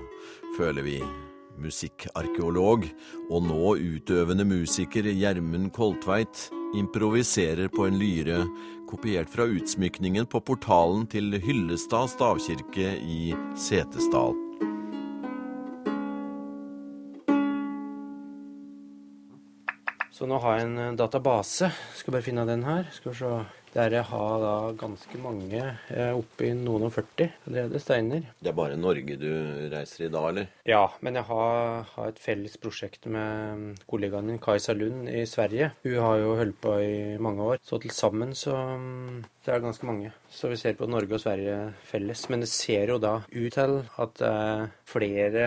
føler 0.56 0.86
vi. 0.86 0.98
Musikkarkeolog 1.60 2.86
og 3.28 3.42
nå 3.44 3.74
utøvende 3.76 4.46
musiker 4.48 5.10
Gjermund 5.10 5.72
Koltveit 5.76 6.46
improviserer 6.78 7.68
på 7.74 7.88
en 7.88 7.98
lyre 8.00 8.44
kopiert 8.90 9.28
fra 9.32 9.44
utsmykningen 9.50 10.30
på 10.30 10.40
portalen 10.46 11.04
til 11.10 11.36
Hyllestad 11.42 12.14
stavkirke 12.14 12.94
i 12.96 13.34
Setesdal. 13.58 14.39
Så 20.20 20.26
nå 20.28 20.36
har 20.44 20.58
jeg 20.58 20.66
en 20.66 20.80
eh, 20.82 20.96
database. 21.00 21.70
Skal 21.96 22.12
bare 22.12 22.26
finne 22.26 22.42
den 22.44 22.66
her. 22.66 22.84
Skal 22.92 23.14
vi 23.14 23.22
se. 23.22 23.30
Der 23.72 23.94
jeg 23.94 24.02
har 24.02 24.32
da 24.42 24.54
ganske 24.74 25.18
mange, 25.22 25.60
oppe 25.94 26.18
oppi 26.18 26.48
noen 26.58 26.88
og 26.88 26.90
40 26.92 27.28
allerede, 27.46 27.80
steiner. 27.80 28.24
Det 28.42 28.50
er 28.50 28.56
bare 28.58 28.76
Norge 28.76 29.14
du 29.16 29.30
reiser 29.70 30.08
i 30.08 30.10
da, 30.10 30.24
eller? 30.28 30.48
Ja, 30.66 30.82
men 31.00 31.16
jeg 31.16 31.24
har, 31.28 31.86
har 31.94 32.10
et 32.10 32.18
felles 32.20 32.58
prosjekt 32.60 33.06
med 33.06 33.60
mm, 33.60 33.68
kollegaen 33.88 34.26
min 34.26 34.42
Kajsa 34.42 34.74
Lund 34.74 35.06
i 35.08 35.22
Sverige. 35.22 35.70
Hun 35.86 35.96
har 36.02 36.18
jo 36.18 36.34
holdt 36.42 36.58
på 36.66 36.74
i 36.82 36.98
mange 37.22 37.46
år. 37.54 37.62
Så 37.62 37.78
til 37.80 37.94
sammen 37.94 38.34
så 38.34 38.58
mm, 38.58 39.22
det 39.40 39.54
er 39.54 39.62
ganske 39.62 39.86
mange. 39.88 40.10
Så 40.28 40.50
vi 40.50 40.56
ser 40.60 40.74
på 40.76 40.86
Norge 40.90 41.16
og 41.16 41.22
Sverige 41.22 41.54
felles. 41.88 42.26
Men 42.28 42.42
det 42.44 42.50
ser 42.52 42.90
jo 42.92 42.98
da 43.00 43.12
ut 43.24 43.54
til 43.54 43.76
at 44.02 44.18
det 44.20 44.28
er 44.28 44.66
flere 44.90 45.44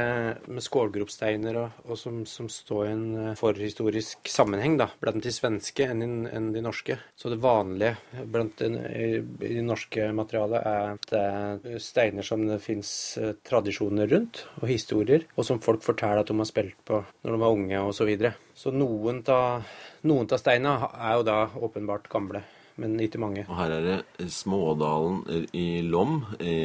med 0.47 0.65
skålgropsteiner 0.65 1.60
og, 1.62 1.84
og 1.86 1.99
som, 1.99 2.23
som, 2.29 2.49
står 2.49 2.88
i 2.88 2.93
en 2.93 3.03
eh, 3.21 3.36
forhistorisk 3.38 4.32
sammenheng 4.32 4.79
da, 4.82 4.88
blant 5.01 5.21
de 5.23 5.34
svenske 5.34 5.86
enn, 5.86 6.25
enn 6.25 6.49
de 6.56 6.63
norske. 6.65 6.97
Så 7.19 7.29
det 7.29 7.41
vanlige 7.43 8.23
blant 8.34 8.58
den, 8.63 8.79
i, 8.82 9.21
det 9.43 9.62
norske 9.67 10.10
materialet 10.15 10.65
er 10.73 10.89
at 10.95 11.08
det 11.13 11.21
er 11.21 11.84
steiner 11.84 12.25
som 12.25 12.47
det 12.49 12.60
fins 12.63 12.89
eh, 13.21 13.36
tradisjoner 13.45 14.10
rundt, 14.10 14.45
og 14.62 14.67
historier, 14.71 15.27
og 15.38 15.45
som 15.45 15.62
folk 15.63 15.86
forteller 15.86 16.23
at 16.23 16.34
de 16.34 16.39
har 16.39 16.49
spilt 16.49 16.82
på 16.88 17.03
når 17.21 17.36
de 17.36 17.43
var 17.45 17.60
unge, 17.60 17.86
osv. 17.86 18.03
Så, 18.03 18.10
videre. 18.10 18.34
så 18.58 18.73
noen 18.73 19.21
av 19.32 20.41
steinene 20.41 20.91
er 20.91 21.15
jo 21.19 21.29
da 21.29 21.38
åpenbart 21.56 22.10
gamle 22.12 22.43
men 22.81 22.95
ikke 23.03 23.21
mange. 23.21 23.45
Og 23.47 23.59
her 23.59 23.75
er 23.77 23.86
det 23.86 24.31
Smådalen 24.33 25.21
i 25.53 25.67
Lom 25.86 26.23
i, 26.39 26.57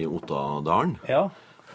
i 0.00 0.02
Ottadalen. 0.08 0.98
Ja. 1.08 1.28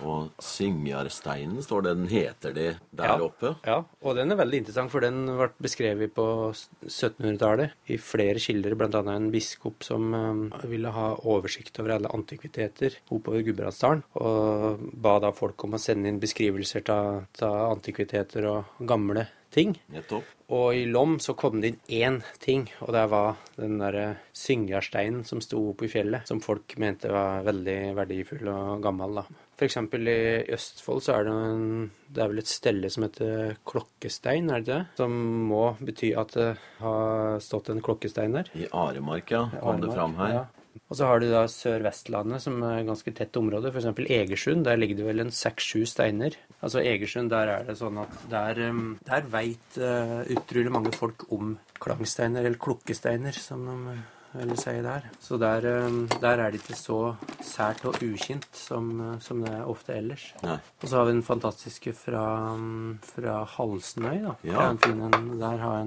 Og 0.04 0.34
Syngjarsteinen 0.44 1.64
står 1.64 1.86
det 1.86 1.94
den 1.96 2.10
heter 2.12 2.56
det 2.56 2.68
der 2.92 3.14
ja, 3.14 3.16
oppe? 3.24 3.54
Ja, 3.64 3.78
og 4.04 4.18
den 4.18 4.34
er 4.34 4.40
veldig 4.40 4.60
interessant, 4.64 4.92
for 4.92 5.06
den 5.06 5.24
ble 5.30 5.48
beskrevet 5.64 6.12
på 6.16 6.26
1700-tallet 6.52 7.92
i 7.94 8.00
flere 8.02 8.42
kilder, 8.42 8.76
bl.a. 8.80 9.04
en 9.14 9.30
biskop 9.34 9.86
som 9.88 10.12
um, 10.12 10.44
ville 10.68 10.92
ha 10.92 11.08
oversikt 11.24 11.80
over 11.80 11.96
alle 11.96 12.12
antikviteter 12.16 13.00
oppover 13.08 13.46
Gudbrandsdalen, 13.48 14.04
og 14.20 14.84
ba 15.06 15.18
da 15.24 15.32
folk 15.36 15.68
om 15.68 15.78
å 15.78 15.82
sende 15.82 16.12
inn 16.12 16.20
beskrivelser 16.20 16.86
av 16.92 17.72
antikviteter 17.72 18.50
og 18.52 18.86
gamle 18.88 19.30
ting. 19.56 19.76
Nettopp. 19.94 20.28
Og 20.54 20.76
i 20.78 20.84
Lom 20.86 21.16
så 21.24 21.34
kom 21.38 21.62
det 21.64 21.72
inn 21.74 22.20
én 22.20 22.20
ting, 22.44 22.68
og 22.86 22.92
det 22.94 23.06
var 23.10 23.40
den 23.58 23.80
derre 23.82 24.20
Syngjarsteinen 24.36 25.24
som 25.26 25.42
sto 25.42 25.62
oppe 25.72 25.88
i 25.88 25.90
fjellet, 25.90 26.28
som 26.30 26.44
folk 26.44 26.76
mente 26.82 27.10
var 27.10 27.46
veldig 27.48 27.80
verdifull 27.98 28.52
og 28.52 28.84
gammel, 28.84 29.22
da. 29.22 29.26
F.eks. 29.56 29.78
i 29.80 30.18
Østfold 30.52 31.02
så 31.06 31.14
er 31.16 31.28
det 31.30 31.34
en, 31.48 31.92
Det 32.12 32.22
er 32.22 32.32
vel 32.34 32.42
et 32.42 32.52
stelle 32.52 32.90
som 32.92 33.06
heter 33.08 33.56
Klokkestein, 33.66 34.52
er 34.52 34.66
det 34.66 34.74
det? 34.74 34.82
Som 35.00 35.16
må 35.50 35.64
bety 35.80 36.12
at 36.20 36.36
det 36.36 36.50
har 36.82 37.40
stått 37.44 37.72
en 37.72 37.82
klokkestein 37.82 38.36
der. 38.36 38.52
I 38.54 38.68
Aremark, 38.76 39.32
ja. 39.32 39.48
Kom 39.62 39.82
det 39.82 39.96
fram 39.96 40.18
her. 40.20 40.36
Ja. 40.42 40.46
Og 40.86 40.98
så 41.00 41.08
har 41.10 41.22
du 41.22 41.28
da 41.32 41.46
Sør-Vestlandet, 41.50 42.44
som 42.44 42.60
er 42.68 42.86
ganske 42.88 43.14
tett 43.16 43.38
område. 43.40 43.72
F.eks. 43.72 43.88
Egersund. 44.06 44.66
Der 44.68 44.78
ligger 44.78 45.00
det 45.00 45.08
vel 45.08 45.24
en 45.24 45.34
seks-sju 45.34 45.86
steiner. 45.90 46.36
Altså 46.62 46.84
Egersund, 46.84 47.32
der 47.34 47.52
er 47.56 47.66
det 47.68 47.78
sånn 47.80 47.98
at 48.04 48.18
der, 48.32 48.62
um, 48.70 48.98
der 49.08 49.26
veit 49.34 49.80
uh, 49.82 50.22
utrolig 50.36 50.74
mange 50.74 50.94
folk 50.96 51.26
om 51.34 51.56
klangsteiner, 51.82 52.46
eller 52.46 52.62
klukkesteiner, 52.62 53.36
som 53.36 53.66
de 53.66 53.98
vil 54.36 54.58
si 54.60 54.74
der. 54.84 55.06
Så 55.24 55.38
der, 55.42 55.66
um, 55.86 56.02
der, 56.22 56.42
er 56.44 56.52
det 56.52 56.62
ikke 56.62 56.78
så 56.78 57.00
sært 57.44 57.84
og 57.88 57.98
ukjent 58.04 58.48
som, 58.58 58.90
uh, 59.00 59.14
som 59.24 59.42
det 59.44 59.52
er 59.54 59.70
ofte 59.72 59.96
ellers. 59.96 60.26
Nei. 60.44 60.58
Og 60.82 60.88
så 60.90 60.98
har 61.00 61.08
vi 61.08 61.16
den 61.16 61.24
fantastiske 61.26 61.94
fra, 61.98 62.24
um, 62.54 62.98
fra 63.06 63.38
Halsnøy. 63.56 64.18
da. 64.26 64.36
Ja. 64.48 64.68
Fin, 64.84 65.00
der, 65.00 65.18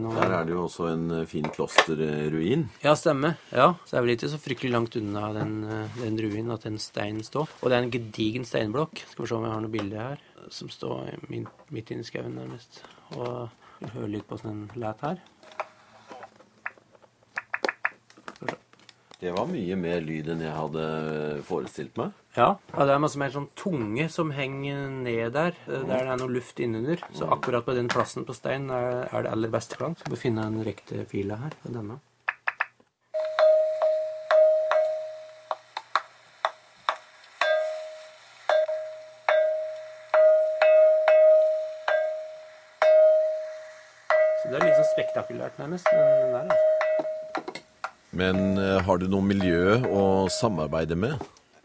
noe... 0.00 0.14
der, 0.16 0.36
er 0.40 0.48
det 0.48 0.56
jo 0.56 0.64
også 0.64 0.88
en 0.94 1.06
uh, 1.12 1.22
fin 1.28 1.48
klosterruin. 1.52 2.68
Ja, 2.84 2.94
stemmer. 2.98 3.38
Ja, 3.52 3.74
Så 3.84 3.94
det 3.94 4.00
er 4.00 4.06
vel 4.06 4.16
ikke 4.16 4.32
så 4.32 4.42
fryktelig 4.42 4.72
langt 4.72 4.98
unna 5.00 5.32
den, 5.36 5.54
uh, 5.68 6.00
den 6.02 6.18
ruinen 6.24 6.56
at 6.56 6.66
en 6.70 6.80
stein 6.82 7.22
står. 7.24 7.48
Og 7.60 7.70
det 7.70 7.78
er 7.78 7.86
en 7.86 7.94
gedigen 7.94 8.48
steinblokk. 8.48 9.04
Skal 9.10 9.24
vi 9.24 9.30
se 9.30 9.38
om 9.38 9.48
jeg 9.48 9.56
har 9.56 9.64
noe 9.64 9.76
bilde 9.76 10.10
her. 10.10 10.26
Som 10.54 10.70
står 10.72 11.18
midt 11.28 11.90
inne 11.92 12.04
i 12.04 12.08
skauen 12.08 12.38
nærmest. 12.38 12.80
Og 13.18 13.48
hører 13.92 14.10
litt 14.10 14.26
på 14.28 14.38
åssen 14.38 14.54
den 14.54 14.80
læt 14.82 15.02
her. 15.04 15.20
Det 19.18 19.32
var 19.34 19.48
mye 19.50 19.74
mer 19.74 19.98
lyd 20.06 20.28
enn 20.30 20.44
jeg 20.44 20.54
hadde 20.54 20.82
forestilt 21.48 21.96
meg. 21.98 22.12
Ja, 22.36 22.52
og 22.70 22.84
det 22.86 22.92
er 22.94 23.00
masse 23.02 23.18
mer 23.18 23.32
sånn 23.34 23.48
tunge 23.58 24.04
som 24.14 24.30
henger 24.30 24.84
ned 24.94 25.32
der, 25.34 25.58
der 25.66 25.86
det 25.88 25.96
er 25.98 26.20
noe 26.20 26.30
luft 26.30 26.62
innunder. 26.62 27.02
Så 27.18 27.26
akkurat 27.26 27.66
på 27.66 27.74
den 27.74 27.90
plassen 27.90 28.28
på 28.28 28.36
stein 28.38 28.70
er, 28.70 29.08
er 29.10 29.26
det 29.26 29.32
aller 29.34 29.50
beste 29.50 29.74
klang. 29.80 29.98
Skal 29.98 30.14
vi 30.14 30.22
finne 30.22 30.46
en 30.46 30.62
riktig 30.62 31.08
fil 31.10 31.34
her. 31.34 31.58
Denne. 31.66 31.98
Så 44.38 44.52
det 44.52 44.60
er 44.62 44.68
litt 44.68 44.78
sånn 44.78 44.92
spektakulært, 44.94 45.58
nærmest. 45.58 45.90
Men 45.90 46.36
der, 46.38 46.52
altså. 46.54 46.77
Men 48.10 48.56
eh, 48.56 48.78
har 48.84 49.00
du 49.00 49.08
noe 49.10 49.24
miljø 49.24 49.80
å 49.84 50.04
samarbeide 50.32 50.96
med? 50.96 51.18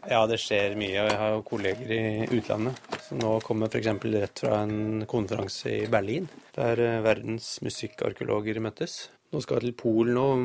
Ja, 0.04 0.24
det 0.28 0.36
skjer 0.42 0.74
mye. 0.76 0.92
Jeg 0.92 1.16
har 1.16 1.30
jo 1.32 1.44
kolleger 1.48 1.92
i 1.96 2.26
utlandet 2.36 2.76
Så 3.06 3.16
nå 3.16 3.38
kommer 3.44 3.70
f.eks. 3.72 3.88
rett 4.12 4.42
fra 4.44 4.58
en 4.66 5.06
konferanse 5.08 5.70
i 5.72 5.86
Berlin, 5.90 6.28
der 6.56 6.80
eh, 6.82 7.00
verdens 7.04 7.56
musikkarkeologer 7.64 8.60
møttes. 8.64 9.06
Nå 9.34 9.40
skal 9.42 9.58
jeg 9.58 9.72
til 9.72 9.74
Polen 9.74 10.18
om 10.20 10.42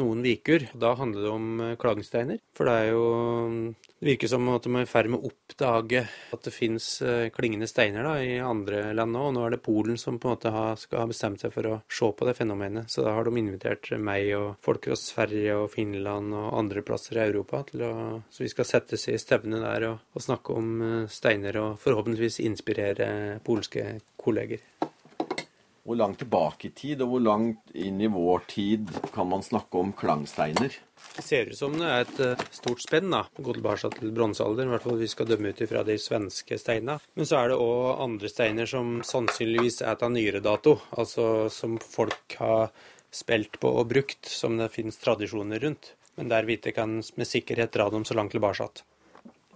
noen 0.00 0.22
uker. 0.24 0.70
Da 0.72 0.94
handler 0.96 1.26
det 1.26 1.32
om 1.34 1.48
klagensteiner. 1.76 2.38
For 2.56 2.64
det 2.64 2.76
er 2.80 2.86
jo 2.94 3.74
Det 3.98 4.06
virker 4.06 4.30
som 4.30 4.46
at 4.52 4.62
de 4.62 4.70
er 4.78 4.84
i 4.86 4.88
ferd 4.88 5.08
med 5.10 5.18
å 5.18 5.28
oppdage 5.28 6.04
at 6.06 6.44
det 6.46 6.52
fins 6.54 6.86
eh, 7.02 7.32
klingende 7.34 7.66
steiner 7.66 8.06
da, 8.06 8.12
i 8.22 8.36
andre 8.38 8.92
land 8.94 9.10
nå. 9.12 9.24
Og 9.26 9.34
nå 9.34 9.42
er 9.42 9.56
det 9.56 9.60
Polen 9.64 9.98
som 9.98 10.20
på 10.22 10.30
en 10.30 10.36
måte 10.36 10.52
har, 10.54 10.78
skal 10.78 11.02
ha 11.02 11.08
bestemt 11.10 11.42
seg 11.42 11.50
for 11.52 11.66
å 11.66 11.80
se 11.90 12.12
på 12.14 12.28
det 12.28 12.36
fenomenet. 12.38 12.86
Så 12.94 13.02
da 13.02 13.16
har 13.16 13.26
de 13.26 13.42
invitert 13.42 13.90
meg 13.98 14.30
og 14.38 14.62
folk 14.62 14.86
fra 14.86 15.00
Sverige 15.02 15.58
og 15.64 15.72
Finland 15.74 16.30
og 16.30 16.54
andre 16.62 16.86
plasser 16.86 17.18
i 17.18 17.26
Europa 17.26 17.64
til 17.72 17.84
å 17.90 17.92
Så 18.30 18.46
vi 18.46 18.54
skal 18.54 18.70
settes 18.70 19.08
i 19.10 19.18
stevne 19.18 19.58
der 19.66 19.90
og, 19.90 20.06
og 20.14 20.28
snakke 20.30 20.56
om 20.62 20.74
eh, 20.78 21.06
steiner 21.10 21.58
og 21.64 21.82
forhåpentligvis 21.82 22.38
inspirere 22.46 23.40
polske 23.42 23.98
kolleger. 24.16 24.62
Hvor 25.88 25.96
langt 25.96 26.18
tilbake 26.20 26.68
i 26.68 26.74
tid, 26.76 27.00
og 27.00 27.14
hvor 27.14 27.22
langt 27.24 27.70
inn 27.72 28.02
i 28.04 28.10
vår 28.12 28.42
tid 28.50 28.90
kan 29.14 29.30
man 29.30 29.40
snakke 29.40 29.80
om 29.80 29.94
klangsteiner? 29.96 30.74
Det 31.16 31.22
ser 31.24 31.48
ut 31.48 31.56
som 31.56 31.78
det 31.78 31.86
er 31.88 32.02
et 32.04 32.18
eh, 32.20 32.42
stort 32.52 32.82
spenn. 32.84 33.08
da. 33.14 33.22
Gå 33.40 33.54
tilbake 33.56 33.88
til 33.94 34.12
bronsealder, 34.12 34.68
i 34.68 34.74
hvert 34.74 34.84
fall 34.84 35.00
vi 35.00 35.08
skal 35.08 35.30
dømme 35.30 35.54
ut 35.54 35.62
ifra 35.64 35.86
de 35.88 35.96
svenske 35.96 36.58
steinene. 36.60 36.98
Men 37.16 37.30
så 37.30 37.38
er 37.40 37.48
det 37.48 37.60
òg 37.64 38.02
andre 38.04 38.28
steiner 38.28 38.68
som 38.68 38.98
sannsynligvis 39.00 39.80
er 39.80 39.96
av 39.96 40.12
nyere 40.12 40.44
dato. 40.44 40.76
Altså 40.92 41.48
som 41.48 41.80
folk 41.80 42.36
har 42.42 42.68
spilt 43.08 43.56
på 43.56 43.72
og 43.80 43.88
brukt, 43.88 44.28
som 44.28 44.60
det 44.60 44.68
finnes 44.74 45.00
tradisjoner 45.00 45.64
rundt. 45.64 45.94
Men 46.20 46.28
der 46.28 46.44
vi 46.44 46.58
ikke 46.58 46.76
kan 46.76 46.98
med 47.00 47.32
sikkerhet 47.32 47.72
dra 47.72 47.88
dem 47.94 48.04
så 48.04 48.12
langt 48.18 48.36
tilbake. 48.36 48.68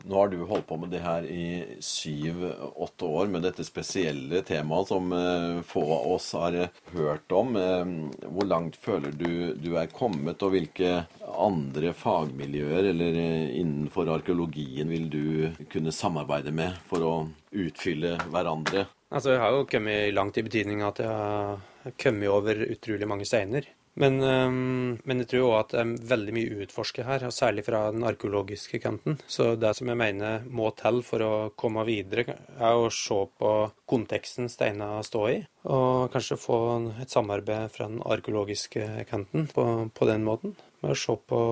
Nå 0.05 0.19
har 0.19 0.29
du 0.33 0.41
holdt 0.49 0.67
på 0.67 0.77
med 0.83 0.91
det 0.91 1.03
her 1.05 1.27
i 1.31 1.79
syv-åtte 1.83 3.07
år 3.07 3.29
med 3.31 3.45
dette 3.47 3.65
spesielle 3.67 4.43
temaet 4.47 4.91
som 4.91 5.13
uh, 5.15 5.61
få 5.67 5.83
av 5.83 6.09
oss 6.17 6.31
har 6.39 6.57
uh, 6.59 6.81
hørt 6.97 7.35
om. 7.37 7.55
Uh, 7.55 8.27
hvor 8.27 8.49
langt 8.49 8.79
føler 8.83 9.15
du 9.15 9.53
du 9.63 9.77
er 9.79 9.93
kommet, 9.93 10.43
og 10.43 10.55
hvilke 10.57 11.05
andre 11.33 11.93
fagmiljøer 11.97 12.91
eller 12.91 13.19
innenfor 13.55 14.11
arkeologien 14.17 14.91
vil 14.91 15.07
du 15.13 15.67
kunne 15.73 15.95
samarbeide 15.95 16.53
med 16.55 16.81
for 16.91 17.07
å 17.07 17.15
utfylle 17.53 18.17
hverandre? 18.33 18.89
Altså, 19.13 19.35
Jeg 19.37 19.43
har 19.45 19.55
jo 19.55 19.69
kommet 19.69 20.15
langt 20.17 20.39
i 20.41 20.45
betydning 20.47 20.83
at 20.87 21.03
jeg 21.03 21.13
har 21.13 21.95
kommet 22.01 22.33
over 22.33 22.65
utrolig 22.65 23.09
mange 23.09 23.29
steiner. 23.29 23.69
Men, 24.01 24.23
um, 24.25 24.99
men, 25.05 25.21
jeg 25.21 25.29
tror 25.35 25.51
òg 25.51 25.59
at 25.59 25.75
det 25.75 25.81
er 25.83 25.91
veldig 26.13 26.35
mye 26.37 26.53
å 26.55 27.05
her, 27.05 27.27
og 27.29 27.35
særlig 27.37 27.67
fra 27.67 27.83
den 27.93 28.07
arkeologiske 28.09 28.81
kanten. 28.81 29.19
Så 29.29 29.53
det 29.61 29.75
som 29.77 29.91
jeg 29.91 30.01
mener 30.01 30.47
må 30.49 30.71
til 30.79 31.03
for 31.05 31.27
å 31.27 31.33
komme 31.59 31.85
videre, 31.89 32.39
er 32.57 32.79
å 32.79 32.89
se 32.93 33.19
på 33.39 33.53
konteksten 33.93 34.49
steiner 34.53 35.05
står 35.05 35.29
i, 35.35 35.37
og 35.69 36.09
kanskje 36.15 36.41
få 36.41 36.59
et 37.05 37.13
samarbeid 37.13 37.75
fra 37.75 37.91
den 37.91 38.01
arkeologiske 38.01 39.07
kanten 39.11 39.49
på, 39.53 39.69
på 39.93 40.09
den 40.09 40.25
måten. 40.25 40.57
Med 40.83 40.97
å 40.97 40.99
se 40.99 41.19
på, 41.29 41.43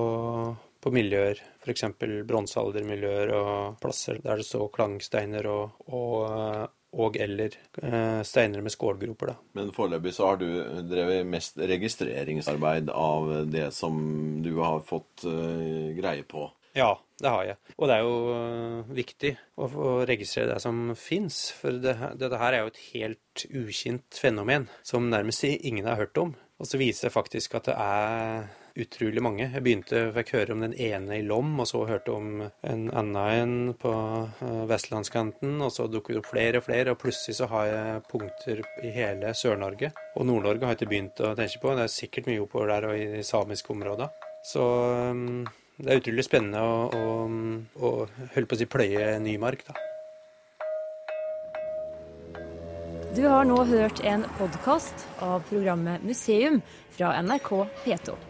på 0.80 0.96
miljøer, 0.96 1.38
f.eks. 1.60 1.90
bronsealdermiljøer 2.00 3.36
og 3.36 3.80
plasser 3.84 4.24
der 4.24 4.40
det 4.40 4.48
står 4.48 4.72
klangsteiner 4.74 5.46
og, 5.52 5.84
og 5.92 6.70
og 6.90 7.16
eller 7.22 7.54
eh, 7.82 8.22
steiner 8.26 8.64
med 8.64 8.74
skålgroper. 8.74 9.32
Da. 9.32 9.36
Men 9.58 9.74
foreløpig 9.74 10.14
så 10.16 10.32
har 10.32 10.40
du 10.40 10.48
drevet 10.90 11.28
mest 11.28 11.58
registreringsarbeid 11.58 12.90
av 12.90 13.30
det 13.50 13.68
som 13.76 14.00
du 14.42 14.56
har 14.58 14.82
fått 14.86 15.26
eh, 15.28 15.92
greie 15.98 16.26
på? 16.26 16.48
Ja, 16.76 16.92
det 17.18 17.30
har 17.30 17.46
jeg. 17.48 17.58
Og 17.76 17.88
det 17.90 17.96
er 17.96 18.04
jo 18.06 18.18
uh, 18.30 18.92
viktig 18.94 19.32
å 19.58 19.66
få 19.72 19.94
registrere 20.06 20.52
det 20.52 20.60
som 20.62 20.92
fins. 20.98 21.40
For 21.58 21.80
det, 21.82 21.96
dette 22.20 22.38
her 22.38 22.54
er 22.54 22.62
jo 22.62 22.70
et 22.70 22.82
helt 22.92 23.44
ukjent 23.50 24.20
fenomen 24.22 24.68
som 24.86 25.10
nærmest 25.10 25.48
ingen 25.50 25.88
har 25.90 25.98
hørt 25.98 26.20
om. 26.22 26.36
Og 26.60 26.68
så 26.70 26.78
viser 26.78 27.08
det 27.08 27.16
faktisk 27.16 27.56
at 27.58 27.72
det 27.72 27.74
er 27.74 28.46
utrolig 28.80 29.22
mange. 29.22 29.46
Jeg 29.46 29.62
begynte, 29.64 30.02
fikk 30.16 30.32
høre 30.36 30.54
om 30.54 30.64
den 30.64 30.74
ene 30.74 31.18
i 31.18 31.24
Lom, 31.26 31.52
og 31.62 31.68
så 31.68 31.82
hørte 31.88 32.14
om 32.14 32.42
en 32.42 32.86
annen 32.88 33.18
en 33.20 33.54
på 33.80 33.92
eh, 33.92 34.62
vestlandskanten, 34.70 35.58
og 35.64 35.72
så 35.74 35.88
dukket 35.90 36.16
det 36.16 36.22
opp 36.22 36.30
flere 36.30 36.60
og 36.60 36.66
flere, 36.66 36.94
og 36.94 37.00
plutselig 37.02 37.38
så 37.38 37.50
har 37.52 37.68
jeg 37.68 38.02
punkter 38.10 38.64
i 38.86 38.94
hele 38.94 39.34
Sør-Norge. 39.36 39.92
Og 40.16 40.28
Nord-Norge 40.28 40.66
har 40.66 40.74
jeg 40.74 40.82
ikke 40.82 40.92
begynt 40.94 41.22
å 41.24 41.34
tenke 41.38 41.62
på, 41.62 41.76
det 41.76 41.86
er 41.86 41.94
sikkert 41.94 42.30
mye 42.30 42.44
oppover 42.44 42.74
der 42.74 42.88
og 42.90 42.98
i 42.98 43.06
de 43.18 43.22
samiske 43.26 43.74
områdene. 43.76 44.10
Så 44.46 44.64
mm, 45.12 45.44
det 45.80 45.92
er 45.92 46.00
utrolig 46.00 46.26
spennende 46.26 46.64
å, 46.64 46.82
å, 46.90 47.14
å 47.76 47.94
holde 48.34 48.48
på 48.48 48.56
å 48.56 48.60
si 48.60 48.68
pløye 48.70 49.14
ny 49.22 49.36
mark, 49.42 49.64
da. 49.68 49.76
Du 53.10 53.24
har 53.26 53.42
nå 53.42 53.56
hørt 53.66 54.04
en 54.06 54.22
podkast 54.38 55.02
av 55.18 55.42
programmet 55.48 56.04
Museum 56.06 56.60
fra 56.94 57.16
NRK 57.18 57.50
P2. 57.82 58.29